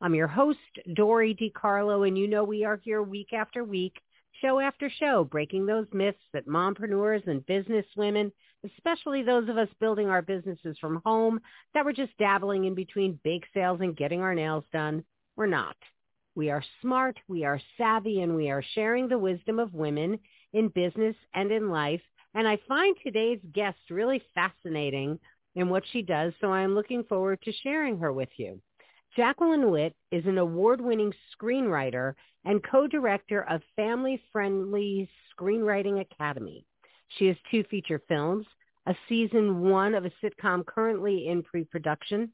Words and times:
I'm 0.00 0.14
your 0.14 0.28
host, 0.28 0.58
Dori 0.94 1.34
DeCarlo, 1.34 2.06
and 2.06 2.16
you 2.16 2.28
know 2.28 2.44
we 2.44 2.64
are 2.64 2.76
here 2.76 3.02
week 3.02 3.32
after 3.32 3.64
week, 3.64 4.00
show 4.40 4.60
after 4.60 4.88
show, 4.88 5.24
breaking 5.24 5.66
those 5.66 5.88
myths 5.92 6.22
that 6.32 6.46
mompreneurs 6.46 7.26
and 7.26 7.44
business 7.46 7.84
women, 7.96 8.30
especially 8.64 9.24
those 9.24 9.48
of 9.48 9.58
us 9.58 9.68
building 9.80 10.08
our 10.08 10.22
businesses 10.22 10.78
from 10.78 11.02
home, 11.04 11.40
that 11.74 11.84
we're 11.84 11.92
just 11.92 12.16
dabbling 12.16 12.64
in 12.64 12.76
between 12.76 13.18
bake 13.24 13.44
sales 13.52 13.80
and 13.80 13.96
getting 13.96 14.20
our 14.20 14.36
nails 14.36 14.62
done. 14.72 15.02
We're 15.34 15.46
not. 15.46 15.76
We 16.36 16.48
are 16.50 16.62
smart, 16.80 17.18
we 17.26 17.44
are 17.44 17.60
savvy, 17.76 18.20
and 18.22 18.36
we 18.36 18.50
are 18.50 18.62
sharing 18.76 19.08
the 19.08 19.18
wisdom 19.18 19.58
of 19.58 19.74
women 19.74 20.20
in 20.52 20.68
business 20.68 21.16
and 21.34 21.50
in 21.50 21.70
life. 21.70 22.02
And 22.34 22.46
I 22.46 22.60
find 22.68 22.94
today's 23.02 23.40
guest 23.52 23.78
really 23.90 24.22
fascinating 24.32 25.18
in 25.56 25.68
what 25.68 25.82
she 25.90 26.02
does, 26.02 26.34
so 26.40 26.52
I'm 26.52 26.76
looking 26.76 27.02
forward 27.02 27.42
to 27.42 27.52
sharing 27.64 27.98
her 27.98 28.12
with 28.12 28.28
you. 28.36 28.60
Jaclyn 29.18 29.68
Whitt 29.72 29.96
is 30.12 30.24
an 30.26 30.38
award-winning 30.38 31.12
screenwriter 31.34 32.14
and 32.44 32.62
co-director 32.62 33.42
of 33.50 33.62
Family 33.74 34.22
Friendly 34.30 35.10
Screenwriting 35.34 36.00
Academy. 36.00 36.64
She 37.08 37.26
has 37.26 37.36
two 37.50 37.64
feature 37.64 38.00
films, 38.06 38.46
a 38.86 38.94
season 39.08 39.62
one 39.62 39.96
of 39.96 40.04
a 40.04 40.12
sitcom 40.22 40.64
currently 40.64 41.26
in 41.26 41.42
pre-production. 41.42 42.30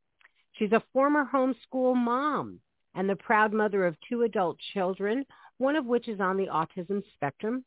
She's 0.58 0.72
a 0.72 0.82
former 0.92 1.24
homeschool 1.24 1.96
mom 1.96 2.60
and 2.94 3.08
the 3.08 3.16
proud 3.16 3.54
mother 3.54 3.86
of 3.86 3.96
two 4.06 4.24
adult 4.24 4.58
children, 4.74 5.24
one 5.56 5.76
of 5.76 5.86
which 5.86 6.06
is 6.06 6.20
on 6.20 6.36
the 6.36 6.48
autism 6.48 7.02
spectrum. 7.14 7.64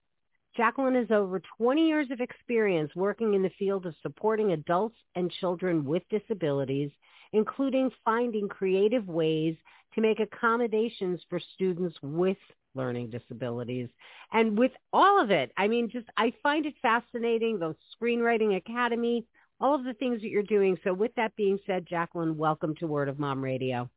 Jaclyn 0.56 0.96
has 0.96 1.10
over 1.10 1.42
20 1.58 1.88
years 1.88 2.12
of 2.12 2.22
experience 2.22 2.96
working 2.96 3.34
in 3.34 3.42
the 3.42 3.50
field 3.58 3.88
of 3.88 3.96
supporting 4.04 4.52
adults 4.52 4.98
and 5.16 5.32
children 5.32 5.86
with 5.86 6.04
disabilities, 6.12 6.92
including 7.34 7.92
finding 8.04 8.48
creative 8.48 9.08
ways 9.08 9.56
to 9.96 10.02
make 10.02 10.20
accommodations 10.20 11.22
for 11.30 11.40
students 11.56 11.98
with 12.02 12.38
learning 12.76 13.10
disabilities. 13.10 13.90
And 14.32 14.58
with 14.58 14.72
all 14.94 15.22
of 15.22 15.32
it, 15.32 15.52
I 15.58 15.68
mean, 15.68 15.90
just 15.90 16.08
I 16.16 16.32
find 16.44 16.66
it 16.66 16.76
fascinating, 16.82 17.60
the 17.60 17.76
Screenwriting 18.00 18.56
Academy, 18.56 19.26
all 19.60 19.76
of 19.76 19.84
the 19.84 19.94
things 19.94 20.22
that 20.22 20.30
you're 20.30 20.44
doing. 20.44 20.78
So 20.84 20.94
with 20.94 21.14
that 21.16 21.36
being 21.36 21.58
said, 21.66 21.88
Jaclyn, 21.88 22.36
welcome 22.36 22.76
to 22.76 22.88
Word 22.88 23.10
of 23.10 23.20
Mom 23.20 23.44
Radio. 23.44 23.90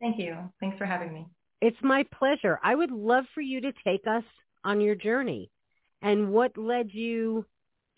Thank 0.00 0.18
you. 0.18 0.36
Thanks 0.58 0.76
for 0.78 0.84
having 0.84 1.12
me. 1.12 1.26
It's 1.60 1.76
my 1.80 2.04
pleasure. 2.18 2.58
I 2.62 2.74
would 2.74 2.90
love 2.90 3.24
for 3.34 3.40
you 3.40 3.60
to 3.60 3.72
take 3.84 4.04
us 4.08 4.24
on 4.64 4.80
your 4.80 4.96
journey 4.96 5.50
and 6.02 6.32
what 6.32 6.58
led 6.58 6.92
you 6.92 7.46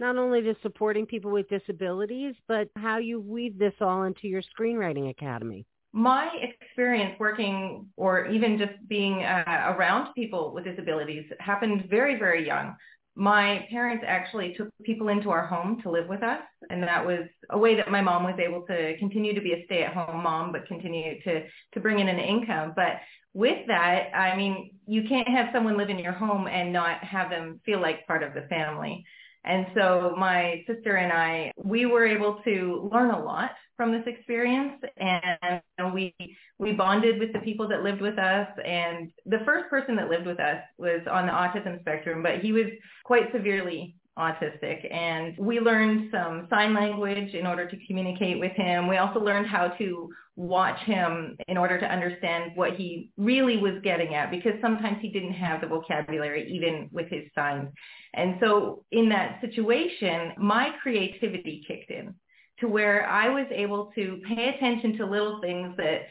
not 0.00 0.16
only 0.16 0.42
to 0.42 0.54
supporting 0.62 1.06
people 1.06 1.30
with 1.30 1.48
disabilities, 1.48 2.34
but 2.48 2.68
how 2.76 2.98
you 2.98 3.20
weave 3.20 3.58
this 3.58 3.74
all 3.80 4.04
into 4.04 4.28
your 4.28 4.42
screenwriting 4.42 5.10
academy. 5.10 5.66
My 5.92 6.28
experience 6.42 7.14
working 7.20 7.86
or 7.96 8.26
even 8.26 8.58
just 8.58 8.72
being 8.88 9.22
uh, 9.22 9.74
around 9.76 10.12
people 10.14 10.52
with 10.52 10.64
disabilities 10.64 11.24
happened 11.38 11.84
very, 11.88 12.18
very 12.18 12.44
young. 12.44 12.74
My 13.16 13.64
parents 13.70 14.04
actually 14.04 14.54
took 14.56 14.70
people 14.82 15.06
into 15.06 15.30
our 15.30 15.46
home 15.46 15.80
to 15.83 15.90
live 15.90 16.08
with 16.08 16.24
us, 16.24 16.40
and 16.68 16.83
that 16.83 17.06
was 17.06 17.20
a 17.50 17.56
way 17.56 17.77
that 17.77 17.88
my 17.88 18.00
mom 18.00 18.24
was 18.24 18.34
able 18.40 18.62
to 18.62 18.96
continue 18.98 19.36
to 19.36 19.40
be 19.40 19.52
a 19.52 19.64
stay-at-home 19.66 20.20
mom, 20.20 20.50
but 20.50 20.66
continue 20.66 21.22
to 21.22 21.44
to 21.74 21.80
bring 21.80 22.00
in 22.00 22.08
an 22.08 22.18
income. 22.18 22.72
But 22.74 22.94
with 23.33 23.68
that, 23.68 24.10
I 24.16 24.36
mean, 24.36 24.72
you 24.88 25.04
can't 25.08 25.28
have 25.28 25.50
someone 25.52 25.77
live 25.77 25.90
in 25.90 25.98
your 26.00 26.12
home 26.12 26.48
and 26.48 26.72
not 26.72 27.04
have 27.04 27.30
them 27.30 27.60
feel 27.64 27.80
like 27.80 28.04
part 28.08 28.24
of 28.24 28.34
the 28.34 28.48
family. 28.48 29.04
And 29.44 29.66
so 29.74 30.14
my 30.18 30.64
sister 30.66 30.96
and 30.96 31.12
I, 31.12 31.52
we 31.56 31.86
were 31.86 32.06
able 32.06 32.40
to 32.44 32.88
learn 32.92 33.10
a 33.10 33.22
lot 33.22 33.50
from 33.77 33.92
this 33.92 34.05
experience 34.06 34.80
and 34.98 35.92
we 35.92 36.14
we 36.58 36.72
bonded 36.72 37.18
with 37.18 37.32
the 37.32 37.40
people 37.40 37.66
that 37.66 37.83
lived 37.83 38.00
with 38.00 38.18
us 38.20 38.46
and 38.64 39.10
the 39.27 39.40
first 39.44 39.68
person 39.68 39.96
that 39.96 40.08
lived 40.08 40.27
with 40.27 40.38
us 40.38 40.62
was 40.78 41.00
on 41.10 41.27
the 41.27 41.33
autism 41.33 41.80
spectrum 41.80 42.22
but 42.22 42.38
he 42.38 42.52
was 42.52 42.66
quite 43.04 43.33
severely 43.33 43.96
autistic 44.18 44.92
and 44.92 45.36
we 45.38 45.58
learned 45.58 46.08
some 46.12 46.46
sign 46.48 46.72
language 46.72 47.34
in 47.34 47.46
order 47.46 47.68
to 47.68 47.77
communicate 47.86 48.38
with 48.38 48.52
him. 48.52 48.86
We 48.86 48.98
also 48.98 49.18
learned 49.18 49.46
how 49.46 49.68
to 49.68 50.08
watch 50.36 50.78
him 50.80 51.36
in 51.46 51.56
order 51.56 51.78
to 51.78 51.86
understand 51.86 52.52
what 52.56 52.74
he 52.74 53.11
really 53.17 53.56
was 53.56 53.74
getting 53.83 54.14
at 54.14 54.30
because 54.30 54.55
sometimes 54.61 54.98
he 55.00 55.08
didn't 55.08 55.34
have 55.34 55.61
the 55.61 55.67
vocabulary 55.67 56.50
even 56.50 56.89
with 56.90 57.08
his 57.08 57.22
signs. 57.34 57.68
And 58.14 58.36
so 58.40 58.84
in 58.90 59.08
that 59.11 59.40
situation, 59.40 60.33
my 60.36 60.72
creativity 60.83 61.62
kicked 61.67 61.90
in 61.90 62.14
to 62.61 62.68
where 62.68 63.08
I 63.08 63.28
was 63.28 63.46
able 63.50 63.92
to 63.95 64.20
pay 64.28 64.48
attention 64.48 64.96
to 64.98 65.06
little 65.06 65.40
things 65.40 65.74
that 65.77 66.02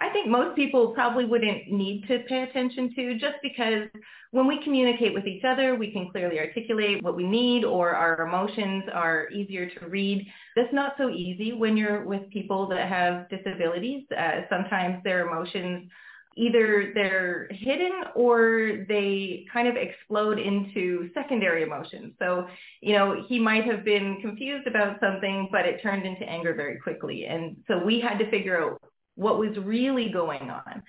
I 0.00 0.10
think 0.10 0.28
most 0.28 0.54
people 0.54 0.88
probably 0.94 1.24
wouldn't 1.24 1.70
need 1.70 2.06
to 2.08 2.20
pay 2.28 2.42
attention 2.42 2.94
to 2.94 3.18
just 3.18 3.36
because 3.42 3.88
when 4.30 4.46
we 4.46 4.62
communicate 4.62 5.14
with 5.14 5.26
each 5.26 5.42
other, 5.44 5.74
we 5.74 5.90
can 5.90 6.10
clearly 6.10 6.38
articulate 6.38 7.02
what 7.02 7.16
we 7.16 7.26
need 7.26 7.64
or 7.64 7.94
our 7.94 8.26
emotions 8.26 8.84
are 8.92 9.28
easier 9.30 9.68
to 9.70 9.88
read. 9.88 10.26
That's 10.54 10.72
not 10.72 10.94
so 10.98 11.08
easy 11.08 11.52
when 11.52 11.76
you're 11.76 12.04
with 12.04 12.28
people 12.30 12.68
that 12.68 12.88
have 12.88 13.28
disabilities. 13.28 14.04
Uh, 14.16 14.42
sometimes 14.48 15.02
their 15.02 15.26
emotions 15.26 15.90
either 16.36 16.92
they're 16.94 17.48
hidden 17.50 17.92
or 18.14 18.84
they 18.88 19.44
kind 19.52 19.66
of 19.66 19.74
explode 19.74 20.38
into 20.38 21.10
secondary 21.12 21.64
emotions. 21.64 22.14
So, 22.20 22.46
you 22.80 22.92
know, 22.92 23.24
he 23.28 23.40
might 23.40 23.64
have 23.64 23.84
been 23.84 24.18
confused 24.20 24.68
about 24.68 25.00
something, 25.00 25.48
but 25.50 25.66
it 25.66 25.82
turned 25.82 26.06
into 26.06 26.22
anger 26.22 26.54
very 26.54 26.78
quickly. 26.78 27.26
And 27.26 27.56
so 27.66 27.82
we 27.84 27.98
had 27.98 28.18
to 28.18 28.30
figure 28.30 28.62
out 28.62 28.80
what 29.18 29.38
was 29.38 29.56
really 29.58 30.08
going 30.10 30.48
on. 30.48 30.82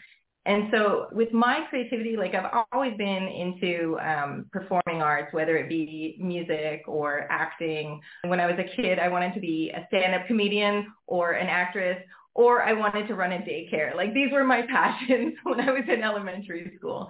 And 0.45 0.69
so 0.71 1.07
with 1.11 1.33
my 1.33 1.65
creativity, 1.69 2.15
like 2.15 2.33
I've 2.35 2.63
always 2.71 2.95
been 2.95 3.27
into 3.27 3.97
um, 3.99 4.45
performing 4.51 5.01
arts, 5.01 5.33
whether 5.33 5.57
it 5.57 5.67
be 5.67 6.15
music 6.19 6.83
or 6.87 7.27
acting. 7.29 7.99
When 8.25 8.39
I 8.39 8.45
was 8.45 8.55
a 8.59 8.75
kid, 8.75 8.99
I 8.99 9.09
wanted 9.09 9.33
to 9.33 9.39
be 9.39 9.71
a 9.75 9.85
stand-up 9.87 10.27
comedian 10.27 10.87
or 11.07 11.31
an 11.33 11.47
actress, 11.47 11.97
or 12.35 12.61
I 12.61 12.73
wanted 12.73 13.07
to 13.07 13.15
run 13.15 13.31
a 13.31 13.39
daycare. 13.39 13.95
Like 13.95 14.13
these 14.13 14.31
were 14.31 14.43
my 14.43 14.61
passions 14.69 15.33
when 15.43 15.59
I 15.59 15.71
was 15.71 15.83
in 15.87 16.03
elementary 16.03 16.71
school. 16.77 17.09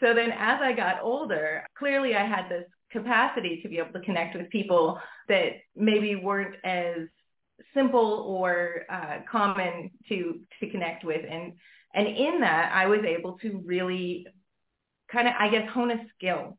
So 0.00 0.14
then 0.14 0.32
as 0.32 0.58
I 0.60 0.72
got 0.72 1.00
older, 1.00 1.64
clearly 1.78 2.14
I 2.16 2.26
had 2.26 2.48
this 2.48 2.64
capacity 2.90 3.60
to 3.62 3.68
be 3.68 3.78
able 3.78 3.92
to 3.92 4.04
connect 4.04 4.36
with 4.36 4.50
people 4.50 5.00
that 5.28 5.52
maybe 5.76 6.16
weren't 6.16 6.56
as 6.64 7.08
simple 7.74 8.24
or 8.26 8.82
uh, 8.90 9.18
common 9.30 9.90
to 10.08 10.40
to 10.60 10.70
connect 10.70 11.04
with. 11.04 11.24
And 11.28 11.52
and 11.96 12.06
in 12.06 12.40
that 12.40 12.70
i 12.74 12.86
was 12.86 13.00
able 13.04 13.38
to 13.38 13.62
really 13.64 14.26
kind 15.10 15.26
of 15.26 15.34
i 15.38 15.48
guess 15.48 15.68
hone 15.70 15.90
a 15.90 15.96
skill 16.14 16.58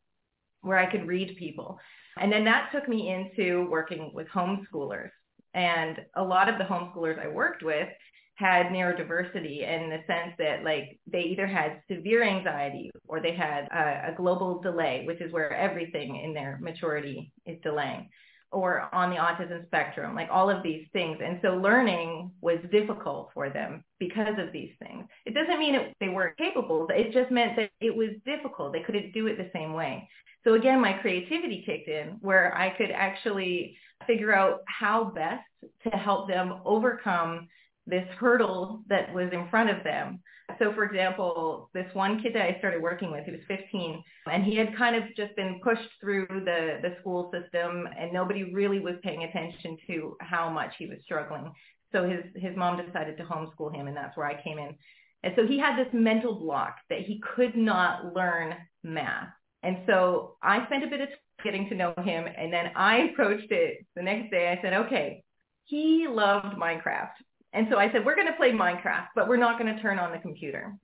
where 0.61 0.77
i 0.77 0.91
could 0.91 1.07
read 1.07 1.37
people. 1.37 1.79
And 2.19 2.31
then 2.31 2.43
that 2.45 2.71
took 2.73 2.89
me 2.89 3.13
into 3.13 3.69
working 3.69 4.11
with 4.11 4.27
homeschoolers. 4.29 5.11
And 5.53 5.99
a 6.15 6.23
lot 6.23 6.49
of 6.49 6.57
the 6.57 6.63
homeschoolers 6.63 7.23
i 7.23 7.27
worked 7.27 7.63
with 7.63 7.87
had 8.35 8.67
neurodiversity 8.67 9.61
in 9.61 9.89
the 9.89 9.99
sense 10.05 10.33
that 10.37 10.63
like 10.63 10.99
they 11.11 11.21
either 11.21 11.47
had 11.47 11.81
severe 11.89 12.23
anxiety 12.23 12.91
or 13.07 13.19
they 13.19 13.35
had 13.35 13.65
a, 13.71 14.11
a 14.11 14.15
global 14.15 14.61
delay 14.61 15.03
which 15.07 15.21
is 15.21 15.33
where 15.33 15.51
everything 15.53 16.21
in 16.23 16.35
their 16.35 16.59
maturity 16.61 17.31
is 17.47 17.57
delaying 17.63 18.07
or 18.51 18.93
on 18.93 19.09
the 19.09 19.17
autism 19.17 19.65
spectrum, 19.65 20.15
like 20.15 20.29
all 20.31 20.49
of 20.49 20.63
these 20.63 20.87
things. 20.93 21.19
And 21.23 21.39
so 21.41 21.55
learning 21.57 22.31
was 22.41 22.59
difficult 22.71 23.29
for 23.33 23.49
them 23.49 23.83
because 23.99 24.35
of 24.39 24.53
these 24.53 24.71
things. 24.79 25.05
It 25.25 25.33
doesn't 25.33 25.59
mean 25.59 25.75
it, 25.75 25.93
they 25.99 26.09
weren't 26.09 26.37
capable. 26.37 26.87
It 26.89 27.11
just 27.11 27.31
meant 27.31 27.55
that 27.57 27.69
it 27.81 27.95
was 27.95 28.09
difficult. 28.25 28.73
They 28.73 28.83
couldn't 28.83 29.11
do 29.11 29.27
it 29.27 29.37
the 29.37 29.49
same 29.53 29.73
way. 29.73 30.09
So 30.43 30.53
again, 30.53 30.79
my 30.79 30.93
creativity 30.93 31.63
kicked 31.65 31.89
in 31.89 32.17
where 32.21 32.55
I 32.57 32.69
could 32.77 32.91
actually 32.91 33.77
figure 34.05 34.33
out 34.33 34.61
how 34.67 35.05
best 35.05 35.43
to 35.83 35.89
help 35.89 36.29
them 36.29 36.61
overcome 36.63 37.47
this 37.87 38.07
hurdle 38.19 38.83
that 38.87 39.13
was 39.13 39.29
in 39.31 39.47
front 39.49 39.69
of 39.69 39.83
them. 39.83 40.19
So 40.59 40.73
for 40.73 40.85
example, 40.85 41.69
this 41.73 41.87
one 41.93 42.21
kid 42.21 42.33
that 42.35 42.41
I 42.41 42.57
started 42.59 42.81
working 42.81 43.11
with, 43.11 43.25
he 43.25 43.31
was 43.31 43.41
15 43.47 44.03
and 44.31 44.43
he 44.43 44.55
had 44.55 44.75
kind 44.77 44.95
of 44.95 45.03
just 45.15 45.35
been 45.35 45.59
pushed 45.63 45.89
through 45.99 46.27
the, 46.29 46.79
the 46.81 46.95
school 46.99 47.31
system 47.31 47.87
and 47.97 48.13
nobody 48.13 48.53
really 48.53 48.79
was 48.79 48.95
paying 49.03 49.23
attention 49.23 49.77
to 49.87 50.15
how 50.21 50.49
much 50.49 50.73
he 50.77 50.87
was 50.87 50.99
struggling. 51.03 51.51
So 51.91 52.07
his, 52.09 52.23
his 52.35 52.55
mom 52.55 52.83
decided 52.83 53.17
to 53.17 53.23
homeschool 53.23 53.73
him 53.73 53.87
and 53.87 53.95
that's 53.95 54.15
where 54.15 54.27
I 54.27 54.41
came 54.41 54.57
in. 54.57 54.75
And 55.23 55.33
so 55.35 55.45
he 55.45 55.57
had 55.57 55.77
this 55.77 55.91
mental 55.93 56.35
block 56.35 56.77
that 56.89 57.01
he 57.01 57.21
could 57.35 57.55
not 57.55 58.13
learn 58.13 58.53
math. 58.83 59.29
And 59.63 59.79
so 59.85 60.37
I 60.41 60.65
spent 60.67 60.83
a 60.83 60.87
bit 60.87 61.01
of 61.01 61.09
time 61.09 61.17
getting 61.43 61.69
to 61.69 61.75
know 61.75 61.93
him. 62.03 62.25
And 62.37 62.51
then 62.51 62.71
I 62.75 63.09
approached 63.11 63.51
it 63.51 63.85
the 63.95 64.01
next 64.01 64.31
day. 64.31 64.49
I 64.49 64.61
said, 64.61 64.73
okay, 64.73 65.23
he 65.65 66.07
loved 66.09 66.57
Minecraft. 66.57 67.11
And 67.57 67.65
so 67.71 67.79
I 67.79 67.91
said, 67.91 68.05
we're 68.05 68.15
going 68.15 68.27
to 68.27 68.33
play 68.33 68.51
Minecraft, 68.51 69.07
but 69.15 69.27
we're 69.27 69.35
not 69.35 69.57
going 69.57 69.75
to 69.75 69.81
turn 69.81 69.97
on 69.97 70.11
the 70.11 70.19
computer. 70.19 70.75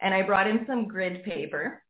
And 0.00 0.14
I 0.14 0.22
brought 0.22 0.46
in 0.46 0.64
some 0.64 0.86
grid 0.86 1.24
paper 1.24 1.82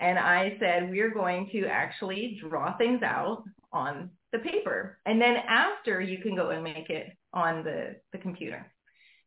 and 0.00 0.18
I 0.18 0.56
said, 0.58 0.90
we're 0.90 1.14
going 1.14 1.48
to 1.52 1.66
actually 1.66 2.40
draw 2.40 2.76
things 2.76 3.00
out 3.04 3.44
on 3.72 4.10
the 4.32 4.40
paper. 4.40 4.98
And 5.06 5.22
then 5.22 5.36
after 5.48 6.00
you 6.00 6.18
can 6.18 6.34
go 6.34 6.50
and 6.50 6.64
make 6.64 6.90
it 6.90 7.16
on 7.32 7.62
the, 7.62 7.94
the 8.10 8.18
computer. 8.18 8.66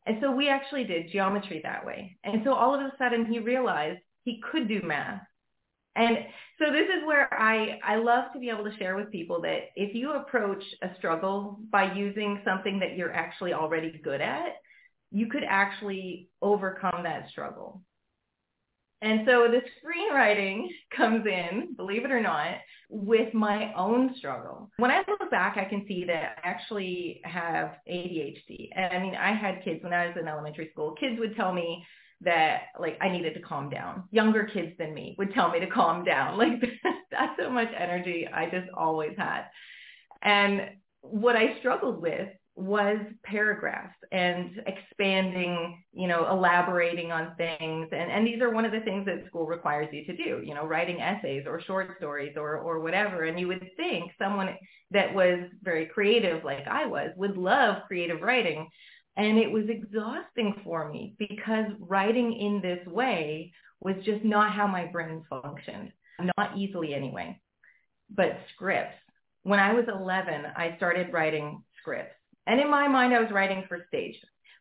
And 0.08 0.18
so 0.20 0.30
we 0.30 0.50
actually 0.50 0.84
did 0.84 1.10
geometry 1.10 1.62
that 1.64 1.86
way. 1.86 2.18
And 2.26 2.42
so 2.44 2.54
all 2.54 2.76
of 2.76 2.82
a 2.82 2.92
sudden 2.98 3.26
he 3.26 3.40
realized 3.40 4.02
he 4.26 4.42
could 4.52 4.68
do 4.68 4.82
math. 4.84 5.22
And 5.96 6.18
so 6.58 6.72
this 6.72 6.88
is 6.88 7.06
where 7.06 7.32
I, 7.34 7.80
I 7.84 7.98
love 7.98 8.34
to 8.34 8.40
be 8.40 8.50
able 8.50 8.64
to 8.64 8.76
share 8.78 8.96
with 8.96 9.12
people 9.12 9.42
that 9.42 9.70
if 9.76 9.94
you 9.94 10.14
approach 10.14 10.64
a 10.82 10.90
struggle 10.98 11.60
by 11.72 11.94
using 11.94 12.42
something 12.44 12.80
that 12.80 12.98
you're 12.98 13.14
actually 13.14 13.54
already 13.54 14.00
good 14.04 14.22
at, 14.22 14.56
you 15.12 15.28
could 15.28 15.44
actually 15.48 16.30
overcome 16.42 17.04
that 17.04 17.30
struggle. 17.30 17.84
And 19.04 19.22
so 19.26 19.48
the 19.52 19.62
screenwriting 19.84 20.68
comes 20.98 21.26
in, 21.28 21.76
believe 21.76 22.06
it 22.06 22.12
or 22.12 22.22
not, 22.22 22.56
with 22.90 23.34
my 23.34 23.74
own 23.76 24.16
struggle. 24.18 24.72
When 24.78 24.92
I 24.92 25.04
look 25.08 25.30
back, 25.30 25.58
I 25.58 25.66
can 25.66 25.86
see 25.88 26.06
that 26.06 26.38
I 26.44 26.48
actually 26.48 27.22
have 27.24 27.74
ADHD. 27.88 28.70
And 28.76 28.94
I 28.94 29.00
mean, 29.00 29.16
I 29.16 29.36
had 29.36 29.64
kids 29.64 29.84
when 29.84 29.94
I 29.94 30.08
was 30.08 30.16
in 30.20 30.28
elementary 30.28 30.70
school. 30.72 30.96
Kids 31.00 31.20
would 31.20 31.36
tell 31.36 31.54
me 31.54 31.86
that 32.24 32.64
like 32.80 32.98
I 33.02 33.10
needed 33.10 33.34
to 33.36 33.42
calm 33.42 33.70
down. 33.70 34.04
Younger 34.12 34.46
kids 34.46 34.74
than 34.78 34.94
me 34.94 35.16
would 35.18 35.34
tell 35.34 35.52
me 35.52 35.60
to 35.60 35.68
calm 35.68 36.04
down. 36.04 36.38
Like 36.44 36.62
that's 37.12 37.40
so 37.40 37.50
much 37.50 37.70
energy 37.78 38.28
I 38.28 38.50
just 38.50 38.68
always 38.76 39.16
had. 39.18 39.44
And 40.24 40.70
what 41.02 41.36
I 41.36 41.58
struggled 41.60 42.02
with 42.02 42.30
was 42.56 43.00
paragraphs 43.24 43.96
and 44.12 44.62
expanding, 44.68 45.84
you 45.92 46.08
know, 46.08 46.30
elaborating 46.30 47.12
on 47.12 47.36
things. 47.36 47.90
And, 47.92 48.12
and 48.12 48.28
these 48.28 48.42
are 48.42 48.52
one 48.52 48.66
of 48.66 48.72
the 48.72 48.82
things 48.82 49.06
that 49.08 49.26
school 49.28 49.48
requires 49.48 49.90
you 49.92 50.06
to 50.06 50.16
do, 50.16 50.42
you 50.44 50.54
know, 50.54 50.66
writing 50.66 51.02
essays 51.02 51.46
or 51.48 51.62
short 51.62 51.96
stories 51.98 52.34
or, 52.38 52.58
or 52.58 52.80
whatever. 52.80 53.24
And 53.24 53.40
you 53.40 53.48
would 53.48 53.68
think 53.76 54.12
someone 54.20 54.56
that 54.92 55.14
was 55.14 55.40
very 55.64 55.88
creative 55.88 56.44
like 56.44 56.68
I 56.68 56.86
was 56.86 57.10
would 57.18 57.38
love 57.38 57.84
creative 57.88 58.22
writing. 58.22 58.70
And 59.16 59.38
it 59.38 59.52
was 59.52 59.66
exhausting 59.70 60.56
for 60.64 60.92
me 60.92 61.16
because 61.20 61.66
writing 61.80 62.34
in 62.34 62.62
this 62.62 62.86
way 62.88 63.54
was 63.80 63.96
just 64.04 64.24
not 64.24 64.54
how 64.54 64.66
my 64.66 64.86
brain 64.86 65.24
functioned, 65.30 65.92
not 66.38 66.58
easily 66.58 66.94
anyway. 66.94 67.40
But 68.10 68.40
scripts. 68.54 68.96
When 69.44 69.60
I 69.60 69.74
was 69.74 69.86
11, 69.88 70.46
I 70.56 70.76
started 70.78 71.12
writing 71.14 71.64
scripts 71.80 72.16
and 72.46 72.60
in 72.60 72.70
my 72.70 72.88
mind, 72.88 73.14
I 73.14 73.20
was 73.20 73.32
writing 73.32 73.64
for 73.68 73.86
stage. 73.88 74.16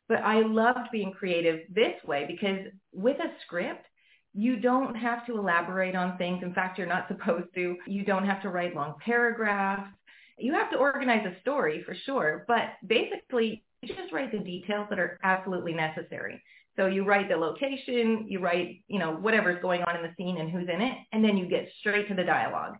But 0.08 0.18
I 0.18 0.42
loved 0.42 0.90
being 0.90 1.12
creative 1.12 1.60
this 1.70 1.94
way 2.04 2.26
because 2.26 2.72
with 2.92 3.18
a 3.18 3.32
script, 3.44 3.86
you 4.34 4.56
don't 4.56 4.94
have 4.94 5.26
to 5.26 5.38
elaborate 5.38 5.94
on 5.94 6.16
things. 6.16 6.42
In 6.42 6.54
fact, 6.54 6.78
you're 6.78 6.86
not 6.86 7.08
supposed 7.08 7.54
to. 7.54 7.76
You 7.86 8.04
don't 8.04 8.26
have 8.26 8.42
to 8.42 8.48
write 8.48 8.74
long 8.74 8.94
paragraphs. 9.04 9.90
You 10.38 10.54
have 10.54 10.70
to 10.70 10.78
organize 10.78 11.26
a 11.26 11.38
story 11.40 11.82
for 11.84 11.94
sure, 12.06 12.44
but 12.48 12.72
basically 12.86 13.64
you 13.82 13.94
just 13.94 14.12
write 14.12 14.32
the 14.32 14.38
details 14.38 14.86
that 14.90 14.98
are 14.98 15.18
absolutely 15.24 15.74
necessary. 15.74 16.42
So 16.76 16.86
you 16.86 17.04
write 17.04 17.28
the 17.28 17.36
location, 17.36 18.26
you 18.28 18.38
write, 18.38 18.82
you 18.88 18.98
know, 18.98 19.12
whatever's 19.12 19.60
going 19.60 19.82
on 19.82 19.96
in 19.96 20.02
the 20.02 20.14
scene 20.16 20.38
and 20.38 20.50
who's 20.50 20.68
in 20.72 20.80
it, 20.80 20.96
and 21.12 21.22
then 21.22 21.36
you 21.36 21.46
get 21.46 21.68
straight 21.80 22.08
to 22.08 22.14
the 22.14 22.24
dialogue. 22.24 22.76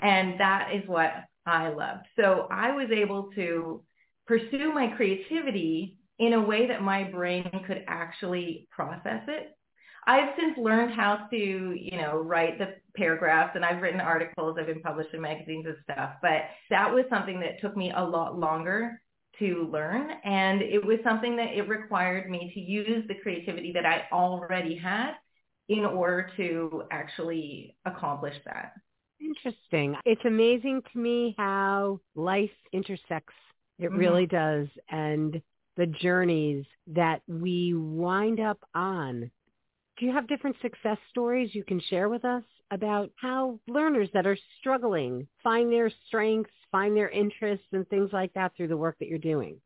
And 0.00 0.40
that 0.40 0.70
is 0.74 0.82
what 0.88 1.12
I 1.46 1.68
loved. 1.68 2.06
So 2.18 2.48
I 2.50 2.72
was 2.72 2.90
able 2.90 3.30
to 3.34 3.82
pursue 4.26 4.72
my 4.72 4.88
creativity 4.96 5.96
in 6.18 6.32
a 6.32 6.40
way 6.40 6.66
that 6.68 6.82
my 6.82 7.04
brain 7.04 7.48
could 7.66 7.84
actually 7.86 8.66
process 8.70 9.22
it. 9.28 9.54
I've 10.06 10.30
since 10.38 10.56
learned 10.56 10.94
how 10.94 11.28
to, 11.30 11.36
you 11.36 11.98
know, 11.98 12.16
write 12.16 12.58
the 12.58 12.76
paragraphs 12.96 13.52
and 13.54 13.64
I've 13.64 13.82
written 13.82 14.00
articles, 14.00 14.56
I've 14.58 14.66
been 14.66 14.80
published 14.80 15.12
in 15.12 15.20
magazines 15.20 15.66
and 15.66 15.76
stuff, 15.84 16.14
but 16.22 16.42
that 16.70 16.92
was 16.92 17.04
something 17.10 17.40
that 17.40 17.60
took 17.60 17.76
me 17.76 17.92
a 17.94 18.02
lot 18.02 18.38
longer 18.38 19.00
to 19.40 19.68
learn 19.72 20.10
and 20.24 20.62
it 20.62 20.84
was 20.84 20.98
something 21.02 21.34
that 21.36 21.56
it 21.56 21.68
required 21.68 22.30
me 22.30 22.52
to 22.54 22.60
use 22.60 23.04
the 23.08 23.14
creativity 23.16 23.72
that 23.72 23.84
I 23.84 24.04
already 24.12 24.76
had 24.76 25.14
in 25.68 25.84
order 25.84 26.30
to 26.36 26.84
actually 26.90 27.76
accomplish 27.84 28.34
that. 28.44 28.74
Interesting. 29.20 29.96
It's 30.04 30.24
amazing 30.24 30.82
to 30.92 30.98
me 30.98 31.34
how 31.38 32.00
life 32.14 32.50
intersects 32.72 33.34
it 33.78 33.86
mm-hmm. 33.86 33.96
really 33.96 34.26
does. 34.26 34.68
And 34.90 35.40
the 35.76 35.86
journeys 35.86 36.64
that 36.88 37.22
we 37.26 37.74
wind 37.74 38.40
up 38.40 38.58
on. 38.74 39.30
Do 40.00 40.06
you 40.06 40.12
have 40.12 40.28
different 40.28 40.56
success 40.62 40.96
stories 41.10 41.54
you 41.54 41.62
can 41.62 41.78
share 41.78 42.08
with 42.08 42.24
us 42.24 42.42
about 42.70 43.10
how 43.16 43.60
learners 43.68 44.08
that 44.14 44.26
are 44.26 44.38
struggling 44.58 45.28
find 45.42 45.70
their 45.70 45.90
strengths, 46.06 46.50
find 46.72 46.96
their 46.96 47.10
interests 47.10 47.66
and 47.72 47.86
things 47.86 48.08
like 48.10 48.32
that 48.32 48.56
through 48.56 48.68
the 48.68 48.78
work 48.78 48.96
that 48.98 49.08
you're 49.08 49.18
doing? 49.18 49.60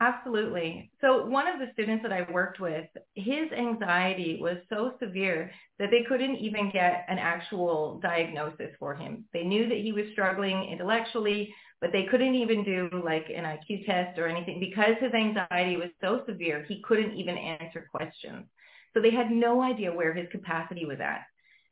Absolutely. 0.00 0.92
So 1.00 1.26
one 1.26 1.48
of 1.48 1.58
the 1.58 1.72
students 1.72 2.04
that 2.04 2.12
I 2.12 2.24
worked 2.30 2.60
with, 2.60 2.86
his 3.16 3.50
anxiety 3.50 4.38
was 4.40 4.58
so 4.68 4.94
severe 5.00 5.50
that 5.80 5.90
they 5.90 6.04
couldn't 6.08 6.36
even 6.36 6.70
get 6.70 7.04
an 7.08 7.18
actual 7.18 7.98
diagnosis 8.00 8.70
for 8.78 8.94
him. 8.94 9.24
They 9.32 9.42
knew 9.42 9.68
that 9.68 9.78
he 9.78 9.90
was 9.90 10.04
struggling 10.12 10.68
intellectually, 10.70 11.52
but 11.80 11.90
they 11.90 12.04
couldn't 12.04 12.36
even 12.36 12.62
do 12.62 12.88
like 13.04 13.26
an 13.28 13.42
IQ 13.42 13.86
test 13.86 14.20
or 14.20 14.28
anything 14.28 14.60
because 14.60 14.94
his 15.00 15.12
anxiety 15.14 15.76
was 15.76 15.90
so 16.00 16.22
severe, 16.28 16.64
he 16.68 16.80
couldn't 16.86 17.16
even 17.16 17.36
answer 17.36 17.88
questions. 17.90 18.46
So 18.94 19.00
they 19.00 19.10
had 19.10 19.30
no 19.30 19.62
idea 19.62 19.92
where 19.92 20.12
his 20.12 20.28
capacity 20.30 20.84
was 20.84 20.98
at. 21.00 21.22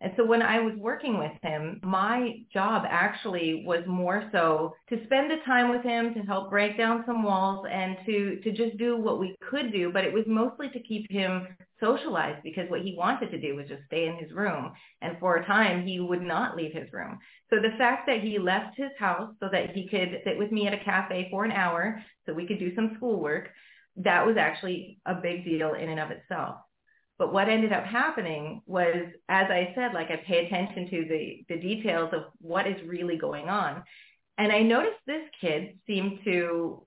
And 0.00 0.12
so 0.16 0.24
when 0.24 0.42
I 0.42 0.60
was 0.60 0.74
working 0.76 1.18
with 1.18 1.32
him, 1.42 1.80
my 1.82 2.36
job 2.52 2.84
actually 2.88 3.64
was 3.66 3.82
more 3.86 4.28
so 4.30 4.74
to 4.90 5.04
spend 5.06 5.28
the 5.28 5.44
time 5.44 5.70
with 5.70 5.82
him, 5.82 6.14
to 6.14 6.20
help 6.20 6.50
break 6.50 6.76
down 6.76 7.02
some 7.04 7.24
walls 7.24 7.66
and 7.68 7.96
to, 8.06 8.38
to 8.44 8.52
just 8.52 8.78
do 8.78 8.96
what 8.96 9.18
we 9.18 9.34
could 9.50 9.72
do. 9.72 9.90
But 9.92 10.04
it 10.04 10.12
was 10.12 10.24
mostly 10.28 10.68
to 10.70 10.80
keep 10.80 11.10
him 11.10 11.48
socialized 11.80 12.44
because 12.44 12.70
what 12.70 12.82
he 12.82 12.94
wanted 12.96 13.32
to 13.32 13.40
do 13.40 13.56
was 13.56 13.66
just 13.66 13.82
stay 13.86 14.06
in 14.06 14.16
his 14.16 14.30
room. 14.32 14.70
And 15.02 15.16
for 15.18 15.36
a 15.36 15.46
time, 15.46 15.84
he 15.84 15.98
would 15.98 16.22
not 16.22 16.56
leave 16.56 16.72
his 16.72 16.92
room. 16.92 17.18
So 17.50 17.56
the 17.56 17.76
fact 17.76 18.06
that 18.06 18.20
he 18.20 18.38
left 18.38 18.76
his 18.76 18.90
house 19.00 19.34
so 19.40 19.48
that 19.50 19.70
he 19.70 19.88
could 19.88 20.20
sit 20.24 20.38
with 20.38 20.52
me 20.52 20.68
at 20.68 20.74
a 20.74 20.84
cafe 20.84 21.26
for 21.28 21.44
an 21.44 21.52
hour 21.52 22.00
so 22.24 22.32
we 22.32 22.46
could 22.46 22.60
do 22.60 22.72
some 22.76 22.92
schoolwork, 22.98 23.48
that 23.96 24.24
was 24.24 24.36
actually 24.36 25.00
a 25.06 25.14
big 25.14 25.44
deal 25.44 25.74
in 25.74 25.88
and 25.88 25.98
of 25.98 26.12
itself. 26.12 26.58
But 27.18 27.32
what 27.32 27.48
ended 27.48 27.72
up 27.72 27.84
happening 27.84 28.62
was, 28.66 28.94
as 29.28 29.46
I 29.50 29.72
said, 29.74 29.92
like 29.92 30.10
I 30.10 30.22
pay 30.24 30.46
attention 30.46 30.88
to 30.90 31.04
the, 31.08 31.44
the 31.48 31.60
details 31.60 32.10
of 32.12 32.22
what 32.40 32.66
is 32.66 32.76
really 32.86 33.16
going 33.16 33.48
on. 33.48 33.82
And 34.38 34.52
I 34.52 34.60
noticed 34.62 34.98
this 35.06 35.24
kid 35.40 35.78
seemed 35.86 36.20
to 36.24 36.86